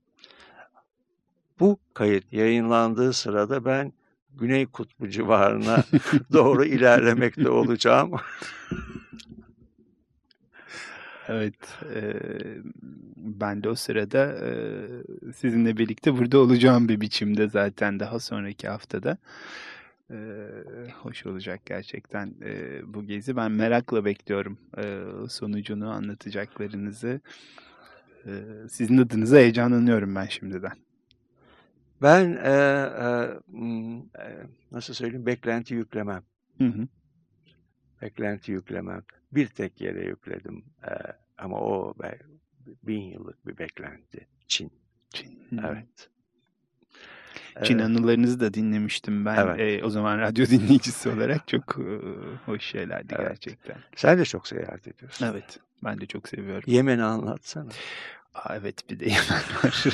bu 1.61 1.79
kayıt 1.95 2.33
yayınlandığı 2.33 3.13
sırada 3.13 3.65
ben 3.65 3.93
Güney 4.35 4.67
Kutbu 4.67 5.09
civarına 5.09 5.85
doğru 6.33 6.65
ilerlemekte 6.65 7.51
olacağım. 7.51 8.11
Evet, 11.31 11.79
e, 11.95 12.01
ben 13.17 13.63
de 13.63 13.69
o 13.69 13.75
sırada 13.75 14.39
e, 14.47 14.53
sizinle 15.33 15.77
birlikte 15.77 16.19
burada 16.19 16.39
olacağım 16.39 16.89
bir 16.89 17.01
biçimde 17.01 17.49
zaten 17.49 18.01
daha 18.01 18.21
sonraki 18.21 18.69
haftada. 18.69 19.19
E, 20.11 20.17
hoş 21.03 21.27
olacak 21.27 21.61
gerçekten 21.67 22.35
e, 22.45 22.81
bu 22.95 23.07
gezi. 23.07 23.37
Ben 23.37 23.53
merakla 23.53 24.05
bekliyorum 24.05 24.59
e, 24.79 25.03
sonucunu, 25.29 25.91
anlatacaklarınızı. 25.91 27.21
E, 28.27 28.31
sizin 28.71 28.99
adınıza 28.99 29.37
heyecanlanıyorum 29.37 30.15
ben 30.15 30.27
şimdiden. 30.27 30.77
Ben 32.03 32.39
e, 32.45 32.51
e, 34.19 34.47
nasıl 34.73 34.95
söyleyeyim 34.95 35.27
beklenti 35.27 35.75
yüklemem. 35.75 36.23
Hı 36.59 36.65
hı. 36.65 36.89
Beklenti 38.03 38.53
yüklemem 38.53 39.03
bir 39.33 39.47
tek 39.47 39.81
yere 39.81 40.05
yükledim. 40.05 40.65
E, 40.83 40.93
ama 41.39 41.61
o 41.61 41.95
bin 42.83 43.03
yıllık 43.03 43.47
bir 43.47 43.59
beklenti. 43.59 44.27
Çin. 44.49 44.73
Çin. 45.11 45.49
Evet. 45.65 46.11
Çin 47.65 47.79
evet. 47.79 47.87
anılarınızı 47.87 48.41
da 48.41 48.55
dinlemiştim 48.55 49.25
ben. 49.25 49.37
Evet. 49.37 49.61
E, 49.61 49.85
o 49.85 49.91
zaman 49.91 50.19
radyo 50.19 50.47
dinleyicisi 50.51 51.09
olarak 51.09 51.49
çok 51.49 51.79
e, 51.79 51.99
hoş 52.47 52.63
şeylerdi 52.63 53.15
evet. 53.19 53.29
gerçekten. 53.29 53.77
Sen 53.97 54.19
de 54.19 54.25
çok 54.25 54.49
seyahat 54.49 54.89
ediyorsun. 54.89 55.27
Evet. 55.27 55.59
Ben 55.85 56.01
de 56.01 56.07
çok 56.07 56.29
seviyorum. 56.29 56.65
Yemen'i 56.67 57.03
anlatsana. 57.03 57.71
Aa, 58.35 58.57
evet 58.57 58.91
bir 58.91 59.01
de 59.01 59.05
Yemen 59.05 59.43
var. 59.65 59.85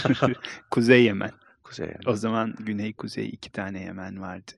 Kuzey 0.71 1.05
Yemen. 1.05 1.31
Kuzey 1.63 1.87
Yemen. 1.87 2.01
O 2.07 2.17
zaman 2.17 2.55
Güney 2.59 2.93
Kuzey 2.93 3.29
iki 3.29 3.53
tane 3.53 3.81
Yemen 3.83 4.21
vardı. 4.21 4.53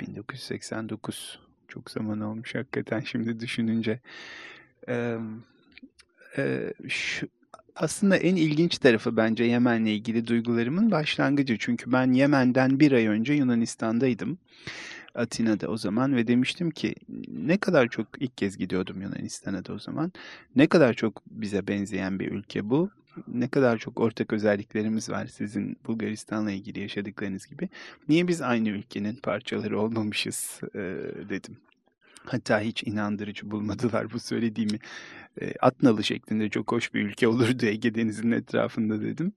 1989 0.00 1.40
çok 1.72 1.90
zaman 1.90 2.20
olmuş 2.20 2.54
hakikaten 2.54 3.00
şimdi 3.00 3.40
düşününce. 3.40 4.00
Ee, 4.88 5.18
e, 6.38 6.72
şu, 6.88 7.28
aslında 7.76 8.16
en 8.16 8.36
ilginç 8.36 8.78
tarafı 8.78 9.16
bence 9.16 9.44
Yemen'le 9.44 9.86
ilgili 9.86 10.26
duygularımın 10.26 10.90
başlangıcı. 10.90 11.58
Çünkü 11.58 11.92
ben 11.92 12.12
Yemen'den 12.12 12.80
bir 12.80 12.92
ay 12.92 13.06
önce 13.06 13.32
Yunanistan'daydım. 13.32 14.38
Atina'da 15.14 15.68
o 15.68 15.76
zaman 15.76 16.16
ve 16.16 16.26
demiştim 16.26 16.70
ki 16.70 16.94
ne 17.28 17.58
kadar 17.58 17.88
çok 17.88 18.06
ilk 18.20 18.38
kez 18.38 18.56
gidiyordum 18.56 19.02
Yunanistan'a 19.02 19.64
da 19.64 19.72
o 19.72 19.78
zaman. 19.78 20.12
Ne 20.56 20.66
kadar 20.66 20.94
çok 20.94 21.22
bize 21.26 21.68
benzeyen 21.68 22.18
bir 22.18 22.32
ülke 22.32 22.70
bu. 22.70 22.90
Ne 23.28 23.48
kadar 23.48 23.78
çok 23.78 24.00
ortak 24.00 24.32
özelliklerimiz 24.32 25.10
var 25.10 25.26
sizin 25.26 25.76
Bulgaristan'la 25.86 26.50
ilgili 26.50 26.80
yaşadıklarınız 26.80 27.46
gibi. 27.46 27.68
Niye 28.08 28.28
biz 28.28 28.42
aynı 28.42 28.68
ülkenin 28.68 29.16
parçaları 29.16 29.80
olmamışız 29.80 30.60
e, 30.74 30.78
dedim. 31.28 31.56
Hatta 32.24 32.60
hiç 32.60 32.82
inandırıcı 32.82 33.50
bulmadılar 33.50 34.12
bu 34.12 34.20
söylediğimi. 34.20 34.78
E, 35.40 35.54
Atnalı 35.60 36.04
şeklinde 36.04 36.48
çok 36.48 36.72
hoş 36.72 36.94
bir 36.94 37.02
ülke 37.02 37.28
olurdu 37.28 37.66
Ege 37.66 37.94
Denizi'nin 37.94 38.32
etrafında 38.32 39.00
dedim. 39.02 39.32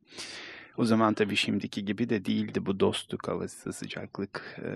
O 0.78 0.86
zaman 0.86 1.14
tabii 1.14 1.36
şimdiki 1.36 1.86
gibi 1.86 2.10
de 2.10 2.26
değildi 2.26 2.66
bu 2.66 2.80
dostluk 2.80 3.28
havası, 3.28 3.74
sıcaklık. 3.74 4.60
Ee, 4.64 4.72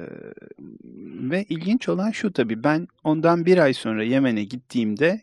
ve 1.31 1.45
ilginç 1.49 1.89
olan 1.89 2.11
şu 2.11 2.33
tabii 2.33 2.63
ben 2.63 2.87
ondan 3.03 3.45
bir 3.45 3.57
ay 3.57 3.73
sonra 3.73 4.03
Yemen'e 4.03 4.43
gittiğimde 4.43 5.21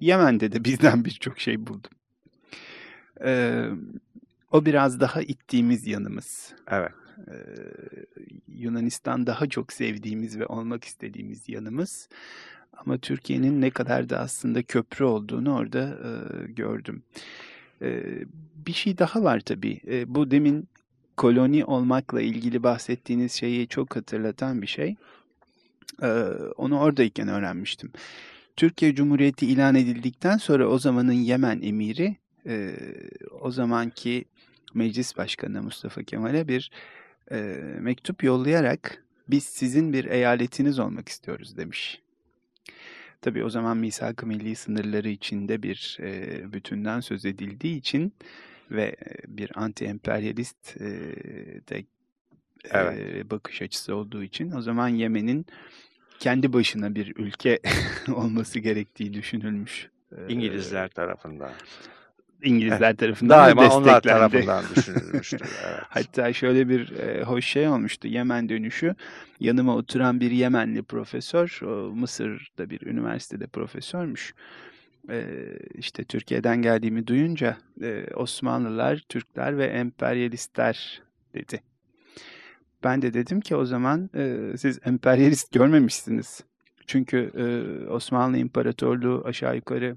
Yemen'de 0.00 0.52
de 0.52 0.64
bizden 0.64 1.04
birçok 1.04 1.40
şey 1.40 1.66
buldum. 1.66 1.90
Ee, 3.24 3.64
o 4.52 4.64
biraz 4.64 5.00
daha 5.00 5.22
ittiğimiz 5.22 5.86
yanımız. 5.86 6.54
Evet. 6.70 6.92
Ee, 7.28 7.34
Yunanistan 8.48 9.26
daha 9.26 9.46
çok 9.46 9.72
sevdiğimiz 9.72 10.38
ve 10.38 10.46
olmak 10.46 10.84
istediğimiz 10.84 11.48
yanımız. 11.48 12.08
Ama 12.72 12.98
Türkiye'nin 12.98 13.60
ne 13.60 13.70
kadar 13.70 14.08
da 14.08 14.18
aslında 14.18 14.62
köprü 14.62 15.04
olduğunu 15.04 15.56
orada 15.56 15.98
e, 16.04 16.10
gördüm. 16.52 17.02
E, 17.82 18.02
bir 18.66 18.72
şey 18.72 18.98
daha 18.98 19.24
var 19.24 19.40
tabii. 19.40 19.80
E, 19.86 20.14
bu 20.14 20.30
demin 20.30 20.68
koloni 21.16 21.64
olmakla 21.64 22.20
ilgili 22.20 22.62
bahsettiğiniz 22.62 23.32
şeyi 23.32 23.68
çok 23.68 23.96
hatırlatan 23.96 24.62
bir 24.62 24.66
şey. 24.66 24.96
E, 26.02 26.08
onu 26.56 26.80
oradayken 26.80 27.28
öğrenmiştim. 27.28 27.92
Türkiye 28.56 28.94
Cumhuriyeti 28.94 29.46
ilan 29.46 29.74
edildikten 29.74 30.36
sonra 30.36 30.68
o 30.68 30.78
zamanın 30.78 31.12
Yemen 31.12 31.60
emiri 31.62 32.16
e, 32.46 32.76
o 33.40 33.50
zamanki 33.50 34.24
meclis 34.74 35.16
başkanı 35.16 35.62
Mustafa 35.62 36.02
Kemal'e 36.02 36.48
bir 36.48 36.70
e, 37.30 37.36
mektup 37.80 38.24
yollayarak 38.24 39.04
biz 39.28 39.44
sizin 39.44 39.92
bir 39.92 40.04
eyaletiniz 40.04 40.78
olmak 40.78 41.08
istiyoruz 41.08 41.56
demiş. 41.56 42.02
Tabii 43.20 43.44
o 43.44 43.50
zaman 43.50 43.76
misak-ı 43.76 44.26
milli 44.26 44.56
sınırları 44.56 45.08
içinde 45.08 45.62
bir 45.62 45.98
e, 46.00 46.52
bütünden 46.52 47.00
söz 47.00 47.24
edildiği 47.24 47.76
için 47.76 48.12
ve 48.70 48.96
bir 49.26 49.50
anti-emperyalist 49.50 50.76
e, 50.80 50.88
de 51.68 51.84
evet. 52.70 53.16
e, 53.16 53.30
bakış 53.30 53.62
açısı 53.62 53.94
olduğu 53.94 54.22
için 54.22 54.52
o 54.52 54.62
zaman 54.62 54.88
Yemen'in 54.88 55.46
kendi 56.18 56.52
başına 56.52 56.94
bir 56.94 57.16
ülke 57.16 57.58
olması 58.14 58.58
gerektiği 58.58 59.14
düşünülmüş. 59.14 59.88
İngilizler 60.28 60.88
tarafından. 60.88 61.52
İngilizler 62.42 62.96
tarafından 62.96 63.38
Daima 63.38 63.76
onlar 63.76 64.00
tarafından 64.00 64.64
düşünülmüştür. 64.76 65.40
Evet. 65.42 65.82
Hatta 65.88 66.32
şöyle 66.32 66.68
bir 66.68 66.92
e, 66.98 67.22
hoş 67.22 67.44
şey 67.44 67.68
olmuştu 67.68 68.08
Yemen 68.08 68.48
dönüşü. 68.48 68.94
Yanıma 69.40 69.76
oturan 69.76 70.20
bir 70.20 70.30
Yemenli 70.30 70.82
profesör, 70.82 71.60
o 71.62 71.90
Mısır'da 71.94 72.70
bir 72.70 72.86
üniversitede 72.86 73.46
profesörmüş. 73.46 74.34
E, 75.10 75.24
işte 75.74 76.04
Türkiye'den 76.04 76.62
geldiğimi 76.62 77.06
duyunca 77.06 77.56
e, 77.82 78.04
Osmanlılar, 78.14 79.04
Türkler 79.08 79.58
ve 79.58 79.66
emperyalistler 79.66 81.02
dedi. 81.34 81.62
Ben 82.84 83.02
de 83.02 83.14
dedim 83.14 83.40
ki 83.40 83.56
o 83.56 83.64
zaman 83.64 84.10
e, 84.14 84.56
siz 84.56 84.78
emperyalist 84.84 85.52
görmemişsiniz. 85.52 86.40
Çünkü 86.86 87.32
e, 87.36 87.44
Osmanlı 87.90 88.38
İmparatorluğu 88.38 89.22
aşağı 89.26 89.56
yukarı 89.56 89.96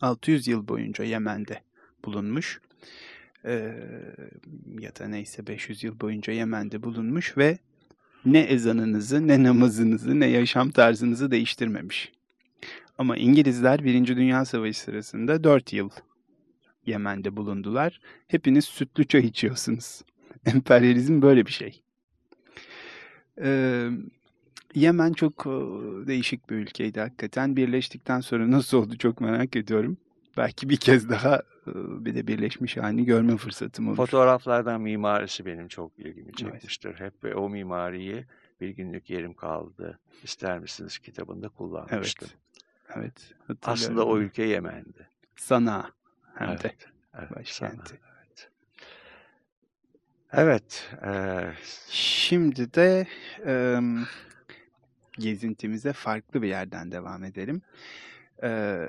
600 0.00 0.48
yıl 0.48 0.68
boyunca 0.68 1.04
Yemen'de 1.04 1.60
bulunmuş. 2.04 2.60
Ee, 3.44 3.74
ya 4.78 4.96
da 4.96 5.08
neyse 5.08 5.46
500 5.46 5.84
yıl 5.84 6.00
boyunca 6.00 6.32
Yemen'de 6.32 6.82
bulunmuş 6.82 7.38
ve 7.38 7.58
ne 8.24 8.40
ezanınızı, 8.40 9.28
ne 9.28 9.42
namazınızı, 9.42 10.20
ne 10.20 10.26
yaşam 10.26 10.70
tarzınızı 10.70 11.30
değiştirmemiş. 11.30 12.12
Ama 12.98 13.16
İngilizler 13.16 13.84
Birinci 13.84 14.16
Dünya 14.16 14.44
Savaşı 14.44 14.80
sırasında 14.80 15.44
4 15.44 15.72
yıl 15.72 15.90
Yemen'de 16.86 17.36
bulundular. 17.36 18.00
Hepiniz 18.28 18.64
sütlü 18.64 19.06
çay 19.06 19.20
içiyorsunuz. 19.20 20.02
Emperyalizm 20.46 21.22
böyle 21.22 21.46
bir 21.46 21.52
şey. 21.52 21.82
Ee, 23.42 23.88
Yemen 24.76 25.12
çok 25.12 25.44
değişik 26.06 26.50
bir 26.50 26.56
ülkeydi 26.56 27.00
hakikaten. 27.00 27.56
Birleştikten 27.56 28.20
sonra 28.20 28.50
nasıl 28.50 28.78
oldu 28.78 28.98
çok 28.98 29.20
merak 29.20 29.56
ediyorum. 29.56 29.96
Belki 30.36 30.68
bir 30.68 30.76
kez 30.76 31.08
daha 31.08 31.42
bir 31.76 32.14
de 32.14 32.26
birleşmiş 32.26 32.76
halini 32.76 33.04
görme 33.04 33.36
fırsatım 33.36 33.88
olur. 33.88 33.96
Fotoğraflardan 33.96 34.80
mimarisi 34.80 35.46
benim 35.46 35.68
çok 35.68 35.98
ilgimi 35.98 36.32
çekmiştir. 36.32 36.88
Evet. 36.88 37.00
Hep 37.00 37.24
ve 37.24 37.34
o 37.34 37.48
mimariyi 37.48 38.26
bir 38.60 38.68
günlük 38.68 39.10
yerim 39.10 39.34
kaldı. 39.34 39.98
İster 40.22 40.58
misiniz 40.58 40.98
kitabında 40.98 41.48
kullanmıştım. 41.48 42.28
Evet. 42.96 43.34
evet 43.48 43.58
Aslında 43.62 44.06
o 44.06 44.18
ülke 44.18 44.42
Yemen'di. 44.42 45.08
Sana 45.36 45.90
hem 46.34 46.48
evet, 46.48 46.64
de 46.64 46.74
evet, 47.18 47.36
başkenti. 47.36 47.88
Sana, 47.88 47.98
evet. 48.26 48.50
Evet. 50.32 50.90
E... 51.04 51.42
Şimdi 51.90 52.74
de 52.74 53.06
e, 53.46 53.80
gezintimize 55.18 55.92
farklı 55.92 56.42
bir 56.42 56.48
yerden 56.48 56.92
devam 56.92 57.24
edelim. 57.24 57.62
Ee, 58.42 58.88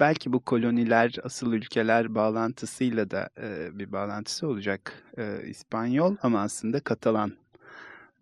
belki 0.00 0.32
bu 0.32 0.40
koloniler, 0.40 1.16
asıl 1.22 1.52
ülkeler 1.52 2.14
bağlantısıyla 2.14 3.10
da 3.10 3.28
e, 3.42 3.78
bir 3.78 3.92
bağlantısı 3.92 4.48
olacak. 4.48 4.92
E, 5.18 5.48
İspanyol 5.48 6.16
ama 6.22 6.40
aslında 6.40 6.80
Katalan 6.80 7.32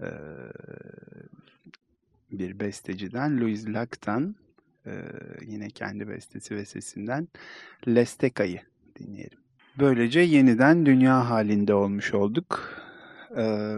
e, 0.00 0.08
bir 2.32 2.60
besteciden, 2.60 3.40
Luis 3.40 3.68
Lactan, 3.68 4.36
e, 4.86 4.92
yine 5.46 5.70
kendi 5.70 6.08
bestesi 6.08 6.56
ve 6.56 6.64
sesinden 6.64 7.28
Lesteca'yı 7.88 8.60
dinleyelim. 8.98 9.38
Böylece 9.78 10.20
yeniden 10.20 10.86
dünya 10.86 11.30
halinde 11.30 11.74
olmuş 11.74 12.14
olduk. 12.14 12.74
E, 13.36 13.74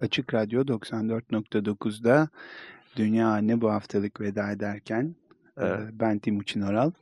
Açık 0.00 0.34
Radyo 0.34 0.62
94.9'da 0.62 2.28
Dünya 2.96 3.28
Anne 3.28 3.60
bu 3.60 3.70
haftalık 3.72 4.20
veda 4.20 4.50
ederken 4.50 5.14
evet. 5.56 5.88
ben 5.92 6.18
Timuçin 6.18 6.60
Oral. 6.60 6.92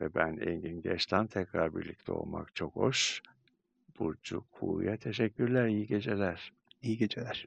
Ve 0.00 0.14
ben 0.14 0.36
Engin 0.36 0.82
Geçtan 0.82 1.26
tekrar 1.26 1.76
birlikte 1.76 2.12
olmak 2.12 2.54
çok 2.54 2.76
hoş. 2.76 3.22
Burcu 3.98 4.44
Kuğu'ya 4.52 4.96
teşekkürler, 4.96 5.66
iyi 5.66 5.86
geceler. 5.86 6.52
İyi 6.82 6.98
geceler. 6.98 7.46